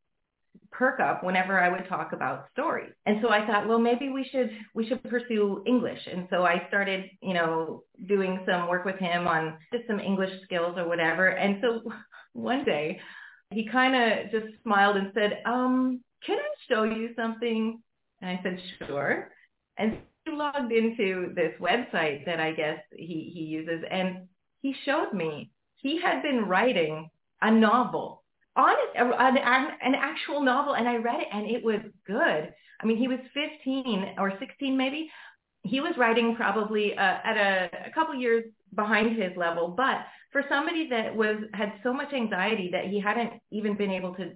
perk 0.72 1.02
up 1.02 1.24
whenever 1.24 1.60
I 1.60 1.70
would 1.70 1.88
talk 1.90 2.14
about 2.14 2.46
stories. 2.54 2.94
And 3.06 3.20
so 3.22 3.30
I 3.30 3.46
thought, 3.46 3.68
well, 3.68 3.78
maybe 3.78 4.10
we 4.10 4.28
should 4.32 4.52
we 4.74 4.88
should 4.88 5.04
pursue 5.04 5.64
English. 5.66 6.00
And 6.10 6.28
so 6.30 6.44
I 6.44 6.66
started, 6.70 7.10
you 7.22 7.34
know, 7.34 7.84
doing 8.08 8.40
some 8.48 8.70
work 8.70 8.86
with 8.86 8.98
him 8.98 9.28
on 9.28 9.58
just 9.74 9.86
some 9.88 10.00
English 10.00 10.32
skills 10.44 10.76
or 10.78 10.88
whatever. 10.88 11.28
And 11.28 11.58
so 11.62 11.82
one 12.34 12.64
day 12.64 13.00
he 13.52 13.68
kind 13.68 13.96
of 13.96 14.32
just 14.32 14.62
smiled 14.64 14.96
and 14.96 15.12
said, 15.14 15.42
um, 15.46 16.02
can 16.26 16.38
I 16.38 16.74
show 16.74 16.84
you 16.84 17.10
something? 17.18 17.82
And 18.22 18.30
I 18.30 18.40
said, 18.44 18.60
sure. 18.88 19.30
And 19.78 19.98
logged 20.28 20.72
into 20.72 21.34
this 21.36 21.54
website 21.60 22.26
that 22.26 22.40
I 22.40 22.52
guess 22.52 22.80
he, 22.92 23.32
he 23.34 23.42
uses 23.42 23.84
and 23.90 24.28
he 24.62 24.76
showed 24.86 25.14
me 25.14 25.52
he 25.78 26.00
had 26.00 26.22
been 26.22 26.46
writing 26.46 27.10
a 27.42 27.52
novel, 27.52 28.24
honest, 28.56 28.96
an, 28.96 29.38
an 29.38 29.96
actual 29.96 30.44
novel. 30.44 30.76
And 30.76 30.88
I 30.88 30.98
read 30.98 31.22
it 31.22 31.28
and 31.34 31.50
it 31.50 31.64
was 31.64 31.80
good. 32.06 32.54
I 32.82 32.86
mean, 32.86 32.98
he 32.98 33.08
was 33.08 33.20
15 33.34 34.16
or 34.18 34.34
16 34.40 34.78
maybe. 34.78 35.10
He 35.64 35.80
was 35.80 35.94
writing 35.98 36.36
probably 36.36 36.96
uh, 36.96 37.18
at 37.24 37.38
a, 37.38 37.88
a 37.88 37.92
couple 37.94 38.16
years 38.16 38.46
behind 38.76 39.16
his 39.22 39.32
level, 39.36 39.70
but 39.76 39.98
for 40.32 40.44
somebody 40.50 40.88
that 40.90 41.16
was 41.16 41.38
had 41.54 41.74
so 41.84 41.94
much 41.94 42.14
anxiety 42.14 42.70
that 42.72 42.86
he 42.86 43.00
hadn't 43.00 43.34
even 43.52 43.76
been 43.76 43.92
able 43.92 44.16
to 44.16 44.32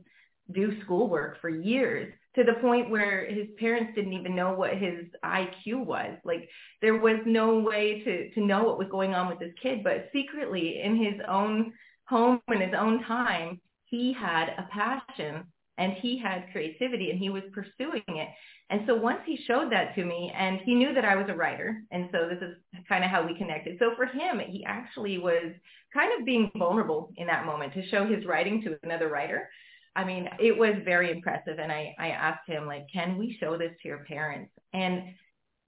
do 0.53 0.79
schoolwork 0.81 1.41
for 1.41 1.49
years, 1.49 2.13
to 2.35 2.43
the 2.43 2.53
point 2.61 2.89
where 2.89 3.25
his 3.25 3.47
parents 3.57 3.93
didn't 3.95 4.13
even 4.13 4.35
know 4.35 4.53
what 4.53 4.77
his 4.77 5.05
IQ 5.23 5.85
was. 5.85 6.17
Like 6.23 6.49
there 6.81 6.97
was 6.97 7.19
no 7.25 7.59
way 7.59 8.03
to, 8.03 8.29
to 8.31 8.41
know 8.41 8.63
what 8.63 8.77
was 8.77 8.89
going 8.91 9.13
on 9.13 9.27
with 9.27 9.39
this 9.39 9.53
kid, 9.61 9.83
but 9.83 10.09
secretly 10.13 10.81
in 10.83 10.97
his 10.97 11.15
own 11.27 11.73
home 12.07 12.39
in 12.49 12.61
his 12.61 12.73
own 12.77 13.03
time, 13.03 13.59
he 13.85 14.13
had 14.13 14.49
a 14.57 14.67
passion 14.71 15.43
and 15.77 15.93
he 15.93 16.17
had 16.17 16.51
creativity 16.51 17.09
and 17.09 17.19
he 17.19 17.29
was 17.29 17.43
pursuing 17.53 18.03
it. 18.07 18.29
And 18.69 18.81
so 18.87 18.95
once 18.95 19.19
he 19.25 19.37
showed 19.47 19.71
that 19.71 19.93
to 19.95 20.05
me 20.05 20.31
and 20.35 20.59
he 20.63 20.73
knew 20.73 20.93
that 20.93 21.05
I 21.05 21.15
was 21.15 21.27
a 21.29 21.35
writer. 21.35 21.81
And 21.91 22.09
so 22.11 22.27
this 22.29 22.41
is 22.41 22.55
kind 22.87 23.03
of 23.03 23.11
how 23.11 23.25
we 23.25 23.37
connected. 23.37 23.77
So 23.79 23.91
for 23.95 24.05
him, 24.05 24.39
he 24.39 24.63
actually 24.65 25.17
was 25.17 25.53
kind 25.93 26.19
of 26.19 26.25
being 26.25 26.51
vulnerable 26.57 27.11
in 27.17 27.27
that 27.27 27.45
moment 27.45 27.73
to 27.73 27.87
show 27.87 28.05
his 28.05 28.25
writing 28.25 28.61
to 28.63 28.77
another 28.83 29.09
writer. 29.09 29.49
I 29.95 30.03
mean, 30.03 30.29
it 30.39 30.57
was 30.57 30.75
very 30.83 31.11
impressive. 31.11 31.59
And 31.59 31.71
I, 31.71 31.95
I 31.97 32.09
asked 32.09 32.47
him 32.47 32.65
like, 32.65 32.87
can 32.91 33.17
we 33.17 33.37
show 33.39 33.57
this 33.57 33.71
to 33.81 33.87
your 33.87 34.03
parents? 34.05 34.51
And 34.73 35.03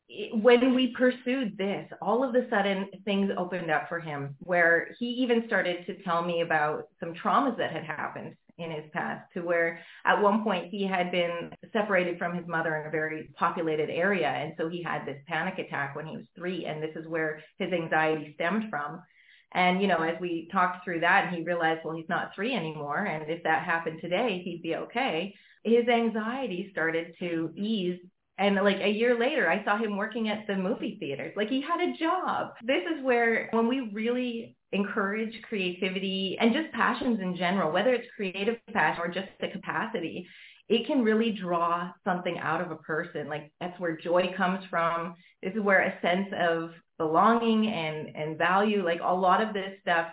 it, 0.09 0.35
when 0.41 0.73
we 0.73 0.93
pursued 0.97 1.57
this, 1.57 1.89
all 2.01 2.23
of 2.23 2.35
a 2.35 2.49
sudden 2.49 2.87
things 3.05 3.31
opened 3.37 3.71
up 3.71 3.87
for 3.87 3.99
him 3.99 4.35
where 4.39 4.89
he 4.99 5.05
even 5.05 5.43
started 5.47 5.85
to 5.85 6.01
tell 6.03 6.23
me 6.23 6.41
about 6.41 6.87
some 6.99 7.13
traumas 7.13 7.57
that 7.57 7.71
had 7.71 7.83
happened 7.83 8.35
in 8.57 8.71
his 8.71 8.85
past 8.91 9.23
to 9.33 9.41
where 9.41 9.79
at 10.05 10.19
one 10.21 10.43
point 10.43 10.71
he 10.71 10.85
had 10.85 11.11
been 11.11 11.51
separated 11.71 12.17
from 12.17 12.35
his 12.35 12.47
mother 12.47 12.75
in 12.77 12.87
a 12.87 12.91
very 12.91 13.29
populated 13.35 13.89
area. 13.89 14.27
And 14.27 14.53
so 14.57 14.67
he 14.67 14.81
had 14.81 15.05
this 15.05 15.21
panic 15.27 15.59
attack 15.59 15.95
when 15.95 16.07
he 16.07 16.17
was 16.17 16.25
three. 16.35 16.65
And 16.65 16.81
this 16.81 16.95
is 16.95 17.07
where 17.07 17.41
his 17.59 17.71
anxiety 17.71 18.33
stemmed 18.33 18.69
from. 18.69 19.01
And, 19.53 19.81
you 19.81 19.87
know, 19.87 20.03
as 20.03 20.19
we 20.19 20.49
talked 20.51 20.83
through 20.83 21.01
that, 21.01 21.25
and 21.27 21.35
he 21.35 21.43
realized, 21.43 21.81
well, 21.83 21.95
he's 21.95 22.09
not 22.09 22.31
three 22.35 22.53
anymore. 22.53 23.05
And 23.05 23.29
if 23.29 23.43
that 23.43 23.63
happened 23.63 23.99
today, 24.01 24.41
he'd 24.43 24.61
be 24.61 24.75
okay. 24.75 25.33
His 25.63 25.87
anxiety 25.87 26.69
started 26.71 27.15
to 27.19 27.51
ease 27.55 27.99
and 28.39 28.55
like 28.55 28.79
a 28.81 28.89
year 28.89 29.17
later, 29.19 29.49
I 29.49 29.63
saw 29.63 29.77
him 29.77 29.97
working 29.97 30.29
at 30.29 30.45
the 30.45 30.55
movie 30.55 30.97
theaters. 30.99 31.33
Like 31.35 31.49
he 31.49 31.61
had 31.61 31.81
a 31.81 31.97
job. 31.97 32.51
This 32.63 32.83
is 32.95 33.03
where 33.03 33.49
when 33.51 33.67
we 33.67 33.89
really 33.93 34.55
encourage 34.71 35.41
creativity 35.43 36.37
and 36.39 36.53
just 36.53 36.71
passions 36.71 37.19
in 37.19 37.35
general, 37.35 37.71
whether 37.71 37.93
it's 37.93 38.07
creative 38.15 38.57
passion 38.73 39.01
or 39.03 39.07
just 39.07 39.29
the 39.41 39.47
capacity, 39.47 40.27
it 40.69 40.85
can 40.85 41.03
really 41.03 41.31
draw 41.31 41.89
something 42.03 42.37
out 42.37 42.61
of 42.61 42.69
a 42.69 42.75
person. 42.75 43.27
Like 43.27 43.51
that's 43.59 43.79
where 43.79 43.97
joy 43.97 44.33
comes 44.37 44.63
from. 44.69 45.15
This 45.41 45.53
is 45.53 45.61
where 45.61 45.81
a 45.81 46.01
sense 46.01 46.27
of 46.37 46.71
belonging 46.97 47.67
and, 47.67 48.15
and 48.15 48.37
value, 48.37 48.83
like 48.83 49.01
a 49.03 49.13
lot 49.13 49.41
of 49.41 49.53
this 49.53 49.73
stuff 49.81 50.07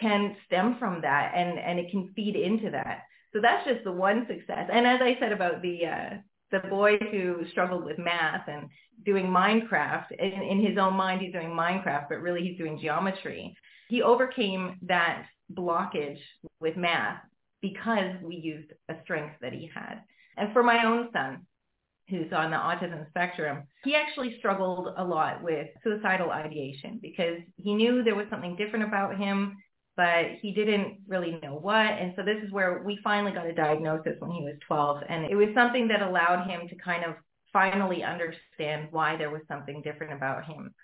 can 0.00 0.36
stem 0.46 0.76
from 0.78 1.00
that 1.02 1.32
and, 1.34 1.58
and 1.58 1.78
it 1.78 1.90
can 1.90 2.12
feed 2.14 2.36
into 2.36 2.70
that. 2.70 3.02
So 3.32 3.40
that's 3.40 3.66
just 3.66 3.84
the 3.84 3.92
one 3.92 4.26
success. 4.26 4.68
And 4.72 4.86
as 4.86 5.00
I 5.02 5.16
said 5.20 5.32
about 5.32 5.62
the, 5.62 5.86
uh, 5.86 6.10
the 6.50 6.60
boy 6.68 6.98
who 7.10 7.44
struggled 7.50 7.84
with 7.84 7.98
math 7.98 8.46
and 8.48 8.68
doing 9.04 9.26
Minecraft, 9.26 10.12
in, 10.18 10.42
in 10.42 10.64
his 10.64 10.78
own 10.78 10.94
mind 10.94 11.20
he's 11.20 11.32
doing 11.32 11.48
Minecraft, 11.48 12.08
but 12.08 12.20
really 12.20 12.42
he's 12.42 12.58
doing 12.58 12.78
geometry. 12.80 13.56
He 13.88 14.02
overcame 14.02 14.78
that 14.82 15.26
blockage 15.52 16.20
with 16.60 16.76
math 16.76 17.20
because 17.60 18.14
we 18.22 18.36
used 18.36 18.72
a 18.88 18.94
strength 19.02 19.36
that 19.40 19.52
he 19.52 19.70
had. 19.74 20.02
And 20.36 20.52
for 20.52 20.62
my 20.62 20.84
own 20.84 21.08
son, 21.12 21.46
who's 22.12 22.32
on 22.32 22.50
the 22.50 22.56
autism 22.56 23.08
spectrum, 23.08 23.64
he 23.84 23.96
actually 23.96 24.36
struggled 24.38 24.94
a 24.96 25.04
lot 25.04 25.42
with 25.42 25.68
suicidal 25.82 26.30
ideation 26.30 26.98
because 27.02 27.38
he 27.56 27.74
knew 27.74 28.04
there 28.04 28.14
was 28.14 28.26
something 28.30 28.54
different 28.56 28.84
about 28.84 29.16
him 29.16 29.56
but 29.96 30.24
he 30.40 30.52
didn't 30.52 30.98
really 31.06 31.38
know 31.42 31.54
what. 31.54 31.86
And 31.86 32.14
so 32.16 32.22
this 32.22 32.42
is 32.42 32.50
where 32.50 32.82
we 32.82 32.98
finally 33.04 33.32
got 33.32 33.46
a 33.46 33.52
diagnosis 33.52 34.14
when 34.20 34.30
he 34.30 34.42
was 34.42 34.54
12. 34.66 35.02
And 35.08 35.26
it 35.26 35.34
was 35.34 35.48
something 35.54 35.88
that 35.88 36.02
allowed 36.02 36.48
him 36.48 36.66
to 36.68 36.74
kind 36.76 37.04
of 37.04 37.14
finally 37.52 38.02
understand 38.02 38.88
why 38.90 39.16
there 39.16 39.30
was 39.30 39.42
something 39.48 39.82
different 39.82 40.14
about 40.14 40.46
him. 40.46 40.74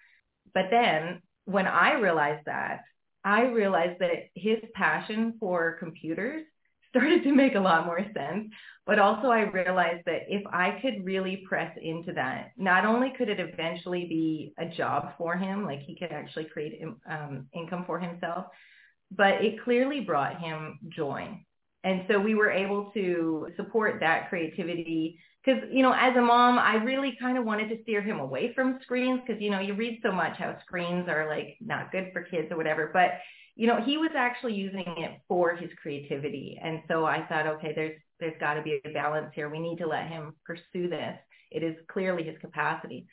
But 0.52 0.66
then 0.70 1.23
when 1.47 1.66
I 1.66 1.94
realized 1.94 2.44
that, 2.47 2.82
I 3.25 3.42
realized 3.42 3.99
that 4.00 4.28
his 4.35 4.58
passion 4.75 5.35
for 5.40 5.78
computers 5.78 6.44
started 6.99 7.23
to 7.25 7.33
make 7.33 7.55
a 7.55 7.61
lot 7.61 7.87
more 7.87 8.05
sense. 8.14 8.49
But 8.87 8.99
also 8.99 9.28
I 9.28 9.40
realized 9.40 10.05
that 10.07 10.23
if 10.28 10.43
I 10.47 10.78
could 10.81 11.05
really 11.05 11.45
press 11.49 11.76
into 11.81 12.12
that, 12.14 12.52
not 12.57 12.87
only 12.87 13.12
could 13.17 13.28
it 13.28 13.38
eventually 13.38 14.07
be 14.07 14.55
a 14.59 14.67
job 14.67 15.12
for 15.19 15.37
him, 15.37 15.64
like 15.64 15.81
he 15.83 15.97
could 15.97 16.11
actually 16.11 16.45
create 16.45 16.83
um, 17.09 17.47
income 17.52 17.85
for 17.87 17.99
himself, 17.99 18.47
but 19.11 19.45
it 19.45 19.62
clearly 19.62 20.00
brought 20.00 20.40
him 20.40 20.78
joy. 20.88 21.38
And 21.85 22.05
so 22.09 22.19
we 22.19 22.35
were 22.35 22.50
able 22.50 22.90
to 22.93 23.49
support 23.57 24.00
that 24.00 24.28
creativity 24.31 25.21
because, 25.45 25.62
you 25.71 25.83
know, 25.83 25.93
as 25.93 26.17
a 26.17 26.21
mom, 26.21 26.59
I 26.59 26.76
really 26.76 27.17
kind 27.21 27.38
of 27.38 27.45
wanted 27.45 27.69
to 27.69 27.83
steer 27.83 28.02
him 28.02 28.19
away 28.19 28.52
from 28.55 28.81
screens 28.83 29.21
because, 29.25 29.40
you 29.40 29.50
know, 29.50 29.61
you 29.61 29.75
read 29.75 30.00
so 30.02 30.11
much 30.11 30.37
how 30.38 30.57
screens 30.67 31.09
are 31.09 31.28
like 31.28 31.57
not 31.61 31.93
good 31.93 32.11
for 32.12 32.23
kids 32.23 32.49
or 32.50 32.57
whatever. 32.57 32.90
But, 32.93 33.12
you 33.58 33.66
know, 33.66 33.82
he 33.84 33.98
was 33.98 34.12
actually 34.16 34.54
using 34.54 34.84
it 34.86 35.20
for 35.26 35.56
his 35.56 35.68
creativity. 35.82 36.56
And 36.62 36.80
so 36.86 37.04
I 37.04 37.26
thought, 37.26 37.48
okay, 37.48 37.72
there's, 37.74 38.00
there's 38.20 38.38
got 38.38 38.54
to 38.54 38.62
be 38.62 38.80
a 38.84 38.90
balance 38.90 39.32
here. 39.34 39.50
We 39.50 39.58
need 39.58 39.78
to 39.78 39.86
let 39.88 40.06
him 40.06 40.34
pursue 40.46 40.88
this. 40.88 41.18
It 41.50 41.64
is 41.64 41.74
clearly 41.88 42.22
his 42.22 42.38
capacity. 42.40 43.08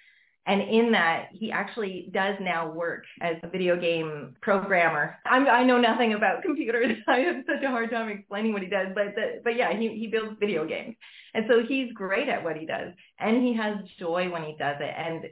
And 0.45 0.61
in 0.61 0.91
that, 0.91 1.29
he 1.31 1.51
actually 1.51 2.11
does 2.13 2.35
now 2.39 2.71
work 2.71 3.05
as 3.21 3.37
a 3.41 3.49
video 3.49 3.75
game 3.75 4.35
programmer. 4.41 5.15
I'm, 5.25 5.47
i 5.47 5.63
know 5.63 5.79
nothing 5.79 6.13
about 6.13 6.43
computers. 6.43 6.95
I 7.07 7.17
have 7.21 7.37
such 7.47 7.63
a 7.63 7.69
hard 7.69 7.89
time 7.89 8.09
explaining 8.09 8.53
what 8.53 8.61
he 8.61 8.69
does, 8.69 8.89
but 8.93 9.15
the, 9.15 9.41
but 9.43 9.55
yeah, 9.55 9.75
he, 9.75 9.89
he 9.97 10.05
builds 10.05 10.37
video 10.39 10.67
games. 10.67 10.95
And 11.33 11.45
so 11.49 11.63
he's 11.67 11.91
great 11.93 12.29
at 12.29 12.43
what 12.43 12.55
he 12.55 12.67
does. 12.67 12.93
And 13.17 13.43
he 13.43 13.55
has 13.55 13.77
joy 13.97 14.29
when 14.29 14.43
he 14.43 14.55
does 14.59 14.77
it. 14.79 14.93
And 14.95 15.25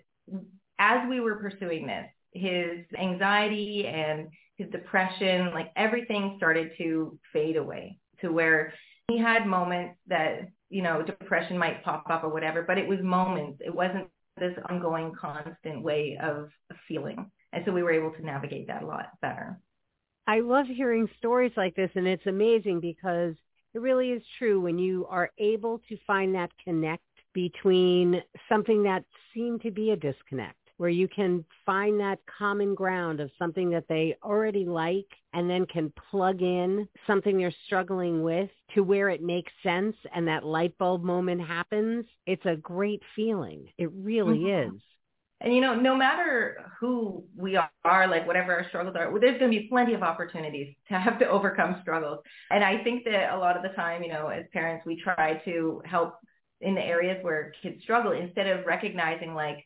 as 0.80 1.08
we 1.08 1.20
were 1.20 1.36
pursuing 1.36 1.86
this, 1.86 2.08
his 2.32 2.80
anxiety 2.98 3.86
and 3.86 4.30
his 4.58 4.70
depression, 4.70 5.52
like 5.54 5.72
everything 5.76 6.36
started 6.38 6.72
to 6.78 7.18
fade 7.32 7.58
away 7.58 7.98
to 8.22 8.32
where 8.32 8.74
he 9.08 9.18
had 9.18 9.46
moments 9.46 9.98
that, 10.08 10.48
you 10.70 10.82
know, 10.82 11.02
depression 11.02 11.58
might 11.58 11.84
pop 11.84 12.06
up 12.10 12.24
or 12.24 12.30
whatever, 12.30 12.64
but 12.64 12.78
it 12.78 12.88
was 12.88 13.00
moments. 13.02 13.62
It 13.66 13.74
wasn't 13.74 14.08
this 14.38 14.54
ongoing 14.70 15.14
constant 15.20 15.84
way 15.84 16.18
of 16.22 16.50
feeling. 16.88 17.30
And 17.52 17.64
so 17.66 17.72
we 17.72 17.84
were 17.84 17.92
able 17.92 18.12
to 18.12 18.26
navigate 18.26 18.68
that 18.68 18.84
a 18.84 18.86
lot 18.86 19.10
better. 19.22 19.60
I 20.26 20.40
love 20.40 20.68
hearing 20.68 21.08
stories 21.18 21.52
like 21.58 21.76
this 21.76 21.92
and 21.96 22.08
it's 22.08 22.26
amazing 22.26 22.80
because 22.80 23.36
it 23.74 23.82
really 23.82 24.12
is 24.12 24.22
true 24.38 24.62
when 24.62 24.80
you 24.80 25.06
are 25.10 25.30
able 25.38 25.82
to 25.90 25.98
find 26.08 26.34
that 26.36 26.52
connect 26.64 27.04
between 27.34 28.22
something 28.48 28.84
that 28.84 29.04
seemed 29.34 29.62
to 29.64 29.72
be 29.72 29.92
a 29.92 29.96
disconnect 29.96 30.63
where 30.84 30.90
you 30.90 31.08
can 31.08 31.46
find 31.66 31.98
that 31.98 32.20
common 32.38 32.76
ground 32.76 33.22
of 33.22 33.32
something 33.40 33.70
that 33.70 33.86
they 33.88 34.18
already 34.22 34.66
like 34.66 35.08
and 35.32 35.50
then 35.50 35.66
can 35.66 35.94
plug 36.12 36.42
in 36.42 36.86
something 37.08 37.38
they're 37.38 37.56
struggling 37.66 38.22
with 38.22 38.50
to 38.76 38.82
where 38.84 39.08
it 39.08 39.24
makes 39.24 39.50
sense 39.64 39.96
and 40.14 40.28
that 40.28 40.44
light 40.44 40.78
bulb 40.78 41.02
moment 41.02 41.40
happens, 41.40 42.04
it's 42.26 42.46
a 42.46 42.58
great 42.58 43.02
feeling. 43.16 43.66
It 43.78 43.90
really 43.94 44.40
mm-hmm. 44.40 44.76
is. 44.76 44.82
And 45.40 45.56
you 45.56 45.62
know, 45.62 45.74
no 45.74 45.96
matter 45.96 46.70
who 46.82 47.24
we 47.38 47.56
are, 47.56 48.08
like 48.10 48.28
whatever 48.28 48.54
our 48.54 48.68
struggles 48.68 48.98
are, 48.98 49.10
there's 49.22 49.40
going 49.40 49.54
to 49.54 49.58
be 49.58 49.70
plenty 49.70 49.94
of 49.94 50.04
opportunities 50.04 50.76
to 50.90 51.00
have 51.00 51.18
to 51.20 51.30
overcome 51.30 51.78
struggles. 51.82 52.20
And 52.52 52.62
I 52.62 52.84
think 52.84 53.06
that 53.06 53.34
a 53.34 53.38
lot 53.38 53.56
of 53.56 53.64
the 53.64 53.70
time, 53.70 54.04
you 54.04 54.10
know, 54.12 54.28
as 54.28 54.44
parents, 54.52 54.86
we 54.86 55.02
try 55.02 55.42
to 55.46 55.82
help 55.86 56.16
in 56.60 56.76
the 56.76 56.84
areas 56.84 57.20
where 57.22 57.54
kids 57.62 57.82
struggle 57.84 58.12
instead 58.12 58.48
of 58.48 58.66
recognizing 58.66 59.34
like, 59.34 59.66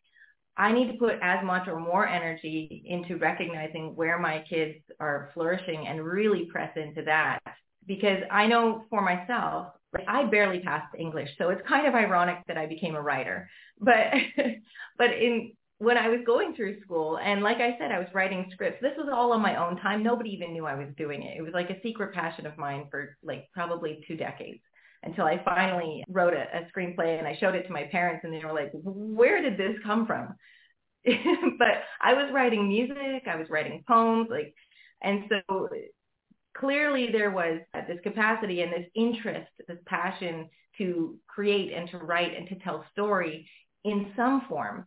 I 0.57 0.71
need 0.71 0.91
to 0.91 0.97
put 0.97 1.15
as 1.21 1.43
much 1.45 1.67
or 1.67 1.79
more 1.79 2.07
energy 2.07 2.83
into 2.85 3.17
recognizing 3.17 3.95
where 3.95 4.17
my 4.17 4.43
kids 4.49 4.75
are 4.99 5.29
flourishing 5.33 5.87
and 5.87 6.03
really 6.03 6.45
press 6.45 6.71
into 6.75 7.03
that. 7.03 7.39
Because 7.85 8.23
I 8.31 8.47
know 8.47 8.83
for 8.89 9.01
myself, 9.01 9.67
like 9.93 10.05
I 10.07 10.25
barely 10.25 10.59
passed 10.59 10.93
English. 10.97 11.29
So 11.37 11.49
it's 11.49 11.61
kind 11.67 11.87
of 11.87 11.93
ironic 11.93 12.39
that 12.47 12.57
I 12.57 12.65
became 12.65 12.95
a 12.95 13.01
writer. 13.01 13.49
But 13.79 14.07
but 14.97 15.11
in 15.11 15.53
when 15.77 15.97
I 15.97 16.09
was 16.09 16.21
going 16.25 16.55
through 16.55 16.81
school 16.81 17.19
and 17.19 17.43
like 17.43 17.57
I 17.57 17.77
said, 17.77 17.91
I 17.91 17.99
was 17.99 18.07
writing 18.13 18.49
scripts. 18.51 18.81
This 18.81 18.97
was 18.97 19.09
all 19.13 19.31
on 19.31 19.41
my 19.41 19.63
own 19.63 19.77
time. 19.77 20.01
Nobody 20.01 20.31
even 20.31 20.53
knew 20.53 20.65
I 20.65 20.75
was 20.75 20.87
doing 20.97 21.21
it. 21.21 21.37
It 21.37 21.43
was 21.43 21.53
like 21.53 21.69
a 21.69 21.79
secret 21.83 22.13
passion 22.13 22.47
of 22.47 22.57
mine 22.57 22.87
for 22.89 23.15
like 23.23 23.47
probably 23.53 24.03
two 24.07 24.17
decades 24.17 24.59
until 25.03 25.25
I 25.25 25.41
finally 25.43 26.03
wrote 26.09 26.33
a, 26.33 26.45
a 26.57 26.67
screenplay 26.71 27.17
and 27.17 27.27
I 27.27 27.37
showed 27.39 27.55
it 27.55 27.63
to 27.63 27.73
my 27.73 27.83
parents 27.91 28.23
and 28.23 28.33
they 28.33 28.43
were 28.43 28.53
like, 28.53 28.71
where 28.73 29.41
did 29.41 29.57
this 29.57 29.75
come 29.83 30.05
from? 30.05 30.35
but 31.05 31.83
I 32.01 32.13
was 32.13 32.31
writing 32.33 32.67
music, 32.67 33.23
I 33.29 33.35
was 33.35 33.49
writing 33.49 33.83
poems, 33.87 34.27
like, 34.29 34.53
and 35.01 35.23
so 35.29 35.69
clearly 36.57 37.09
there 37.11 37.31
was 37.31 37.59
this 37.87 37.99
capacity 38.03 38.61
and 38.61 38.71
this 38.71 38.89
interest, 38.95 39.49
this 39.67 39.77
passion 39.85 40.49
to 40.77 41.17
create 41.27 41.71
and 41.73 41.89
to 41.89 41.97
write 41.97 42.35
and 42.35 42.47
to 42.49 42.55
tell 42.55 42.85
story 42.91 43.49
in 43.83 44.11
some 44.15 44.43
form. 44.49 44.85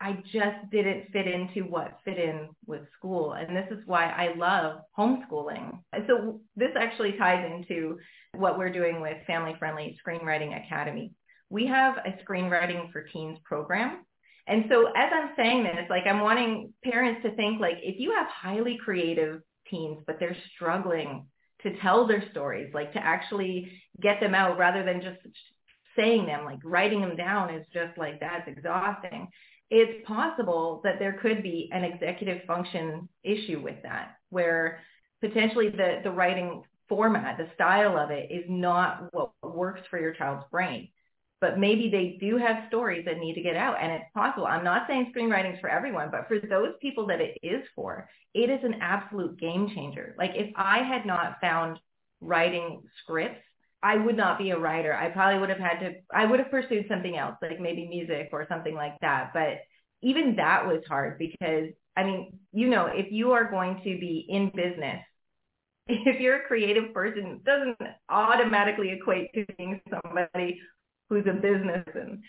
I 0.00 0.22
just 0.32 0.70
didn't 0.70 1.10
fit 1.12 1.26
into 1.26 1.68
what 1.68 1.98
fit 2.04 2.18
in 2.18 2.48
with 2.66 2.82
school. 2.96 3.34
And 3.34 3.54
this 3.54 3.66
is 3.70 3.78
why 3.84 4.06
I 4.06 4.34
love 4.34 4.80
homeschooling. 4.98 5.78
So 6.06 6.40
this 6.56 6.70
actually 6.78 7.12
ties 7.18 7.44
into 7.44 7.98
what 8.34 8.56
we're 8.58 8.72
doing 8.72 9.00
with 9.00 9.18
Family 9.26 9.54
Friendly 9.58 9.98
Screenwriting 10.04 10.64
Academy. 10.64 11.12
We 11.50 11.66
have 11.66 11.98
a 11.98 12.18
screenwriting 12.24 12.90
for 12.92 13.02
teens 13.02 13.38
program. 13.44 14.06
And 14.46 14.64
so 14.70 14.86
as 14.96 15.10
I'm 15.12 15.30
saying 15.36 15.64
this, 15.64 15.86
like 15.90 16.06
I'm 16.06 16.20
wanting 16.20 16.72
parents 16.82 17.22
to 17.24 17.34
think 17.36 17.60
like 17.60 17.76
if 17.82 18.00
you 18.00 18.12
have 18.12 18.26
highly 18.28 18.78
creative 18.82 19.42
teens, 19.70 19.98
but 20.06 20.16
they're 20.18 20.36
struggling 20.54 21.26
to 21.62 21.76
tell 21.80 22.06
their 22.06 22.24
stories, 22.30 22.72
like 22.72 22.92
to 22.94 22.98
actually 22.98 23.70
get 24.00 24.18
them 24.18 24.34
out 24.34 24.56
rather 24.56 24.82
than 24.82 25.02
just 25.02 25.18
saying 25.94 26.24
them, 26.24 26.44
like 26.44 26.58
writing 26.64 27.00
them 27.02 27.16
down 27.16 27.54
is 27.54 27.66
just 27.72 27.98
like 27.98 28.18
that's 28.20 28.48
exhausting. 28.48 29.28
It's 29.70 30.06
possible 30.06 30.80
that 30.84 30.98
there 30.98 31.14
could 31.14 31.42
be 31.42 31.70
an 31.72 31.84
executive 31.84 32.42
function 32.46 33.08
issue 33.22 33.60
with 33.62 33.82
that, 33.84 34.16
where 34.30 34.80
potentially 35.20 35.68
the, 35.68 36.00
the 36.02 36.10
writing 36.10 36.64
format, 36.88 37.38
the 37.38 37.48
style 37.54 37.96
of 37.96 38.10
it 38.10 38.30
is 38.30 38.44
not 38.48 39.08
what 39.12 39.30
works 39.42 39.80
for 39.88 39.98
your 39.98 40.12
child's 40.12 40.44
brain. 40.50 40.88
But 41.40 41.58
maybe 41.58 41.88
they 41.88 42.18
do 42.20 42.36
have 42.36 42.68
stories 42.68 43.06
that 43.06 43.18
need 43.18 43.34
to 43.34 43.42
get 43.42 43.56
out 43.56 43.76
and 43.80 43.92
it's 43.92 44.12
possible. 44.12 44.46
I'm 44.46 44.64
not 44.64 44.86
saying 44.86 45.12
screenwriting 45.16 45.54
is 45.54 45.60
for 45.60 45.70
everyone, 45.70 46.10
but 46.10 46.28
for 46.28 46.38
those 46.38 46.74
people 46.82 47.06
that 47.06 47.20
it 47.20 47.38
is 47.42 47.62
for, 47.74 48.10
it 48.34 48.50
is 48.50 48.62
an 48.62 48.74
absolute 48.82 49.40
game 49.40 49.70
changer. 49.74 50.14
Like 50.18 50.32
if 50.34 50.52
I 50.54 50.78
had 50.82 51.06
not 51.06 51.38
found 51.40 51.78
writing 52.20 52.82
scripts, 53.02 53.40
I 53.82 53.96
would 53.96 54.16
not 54.16 54.38
be 54.38 54.50
a 54.50 54.58
writer. 54.58 54.94
I 54.94 55.08
probably 55.08 55.40
would 55.40 55.48
have 55.48 55.58
had 55.58 55.80
to, 55.80 55.92
I 56.14 56.26
would 56.26 56.38
have 56.38 56.50
pursued 56.50 56.86
something 56.88 57.16
else, 57.16 57.36
like 57.40 57.60
maybe 57.60 57.88
music 57.88 58.28
or 58.32 58.46
something 58.48 58.74
like 58.74 58.98
that. 59.00 59.30
But 59.32 59.60
even 60.02 60.36
that 60.36 60.66
was 60.66 60.82
hard 60.88 61.18
because, 61.18 61.68
I 61.96 62.04
mean, 62.04 62.38
you 62.52 62.68
know, 62.68 62.86
if 62.86 63.10
you 63.10 63.32
are 63.32 63.50
going 63.50 63.76
to 63.78 63.98
be 63.98 64.26
in 64.28 64.50
business 64.54 65.02
if 65.90 66.20
you're 66.20 66.42
a 66.42 66.46
creative 66.46 66.94
person, 66.94 67.40
it 67.40 67.44
doesn't 67.44 67.76
automatically 68.08 68.90
equate 68.90 69.32
to 69.34 69.44
being 69.56 69.80
somebody 69.90 70.60
who's 71.08 71.26
a 71.26 71.32
businessman. 71.32 72.22